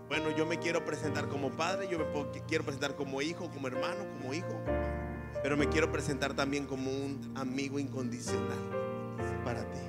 bueno, 0.08 0.30
yo 0.30 0.46
me 0.46 0.58
quiero 0.58 0.84
presentar 0.84 1.28
como 1.28 1.50
padre, 1.50 1.88
yo 1.88 1.98
me 1.98 2.06
quiero 2.46 2.64
presentar 2.64 2.94
como 2.94 3.20
hijo, 3.20 3.50
como 3.50 3.68
hermano, 3.68 4.06
como 4.16 4.32
hijo, 4.32 4.62
pero 5.42 5.58
me 5.58 5.68
quiero 5.68 5.92
presentar 5.92 6.32
también 6.32 6.66
como 6.66 6.90
un 6.90 7.34
amigo 7.36 7.78
incondicional 7.78 8.58
para 9.44 9.60
ti. 9.70 9.80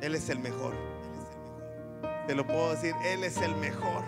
Él 0.00 0.14
es 0.14 0.28
el 0.28 0.38
mejor. 0.38 0.74
Te 2.28 2.36
lo 2.36 2.46
puedo 2.46 2.70
decir, 2.70 2.94
Él 3.04 3.24
es 3.24 3.38
el 3.38 3.56
mejor. 3.56 4.04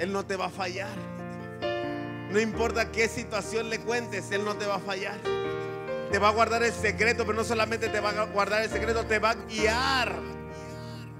Él 0.00 0.12
no 0.12 0.26
te 0.26 0.34
va 0.34 0.46
a 0.46 0.50
fallar. 0.50 0.96
No 2.30 2.40
importa 2.40 2.90
qué 2.90 3.06
situación 3.06 3.70
le 3.70 3.78
cuentes, 3.78 4.32
Él 4.32 4.44
no 4.44 4.56
te 4.56 4.66
va 4.66 4.76
a 4.76 4.80
fallar. 4.80 5.18
Te 6.10 6.18
va 6.18 6.30
a 6.30 6.32
guardar 6.32 6.64
el 6.64 6.72
secreto, 6.72 7.24
pero 7.24 7.38
no 7.38 7.44
solamente 7.44 7.88
te 7.88 8.00
va 8.00 8.10
a 8.10 8.26
guardar 8.26 8.62
el 8.62 8.70
secreto, 8.70 9.04
te 9.04 9.20
va 9.20 9.30
a 9.30 9.34
guiar 9.34 10.41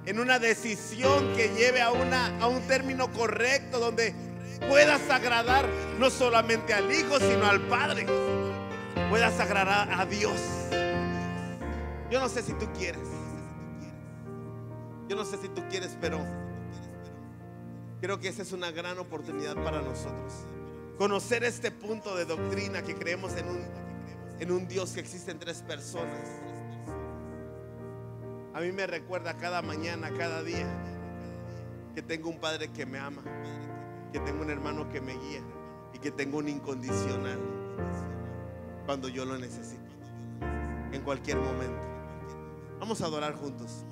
en 0.07 0.19
una 0.19 0.39
decisión 0.39 1.35
que 1.37 1.49
lleve 1.57 1.81
a, 1.81 1.93
una, 1.93 2.39
a 2.41 2.49
un 2.49 2.61
término 2.67 3.13
correcto 3.13 3.79
donde 3.79 4.15
puedas 4.69 5.09
agradar 5.11 5.69
no 5.99 6.11
solamente 6.11 6.75
al 6.75 6.93
Hijo, 6.93 7.19
sino 7.19 7.47
al 7.47 7.61
Padre. 7.69 8.07
Puedas 9.11 9.39
agradar 9.39 9.93
a 9.93 10.07
Dios. 10.07 10.41
Yo 12.11 12.21
no 12.21 12.29
sé 12.29 12.43
si 12.43 12.53
tú 12.55 12.67
quieres. 12.77 13.09
Yo 15.09 15.17
no 15.17 15.25
sé 15.25 15.37
si 15.39 15.49
tú 15.49 15.63
quieres, 15.69 15.97
pero 16.01 16.19
creo 18.01 18.19
que 18.19 18.29
esa 18.29 18.43
es 18.43 18.53
una 18.53 18.71
gran 18.71 18.99
oportunidad 18.99 19.55
para 19.63 19.81
nosotros. 19.83 20.33
Conocer 20.99 21.45
este 21.45 21.71
punto 21.71 22.17
de 22.17 22.25
doctrina 22.25 22.83
que 22.83 22.95
creemos 22.95 23.37
en 23.37 23.49
un, 23.49 23.65
en 24.41 24.51
un 24.51 24.67
Dios 24.69 24.93
que 24.93 25.01
existe 25.01 25.31
en 25.31 25.39
tres 25.39 25.63
personas. 25.63 26.21
A 28.55 28.61
mí 28.61 28.71
me 28.71 28.87
recuerda 28.87 29.37
cada 29.39 29.63
mañana, 29.63 30.11
cada 30.17 30.43
día, 30.43 30.67
que 31.95 32.03
tengo 32.03 32.29
un 32.29 32.39
Padre 32.39 32.69
que 32.69 32.85
me 32.85 32.99
ama, 32.99 33.23
que 34.13 34.21
tengo 34.21 34.43
un 34.43 34.51
hermano 34.51 34.91
que 34.91 35.01
me 35.01 35.15
guía 35.15 35.41
y 35.95 35.99
que 35.99 36.11
tengo 36.11 36.39
un 36.39 36.49
incondicional 36.49 37.39
cuando 38.85 39.09
yo 39.09 39.25
lo 39.25 39.39
necesito, 39.39 39.89
en 40.93 41.01
cualquier 41.03 41.39
momento. 41.39 41.83
Vamos 42.79 43.01
a 43.01 43.07
adorar 43.07 43.35
juntos. 43.37 43.87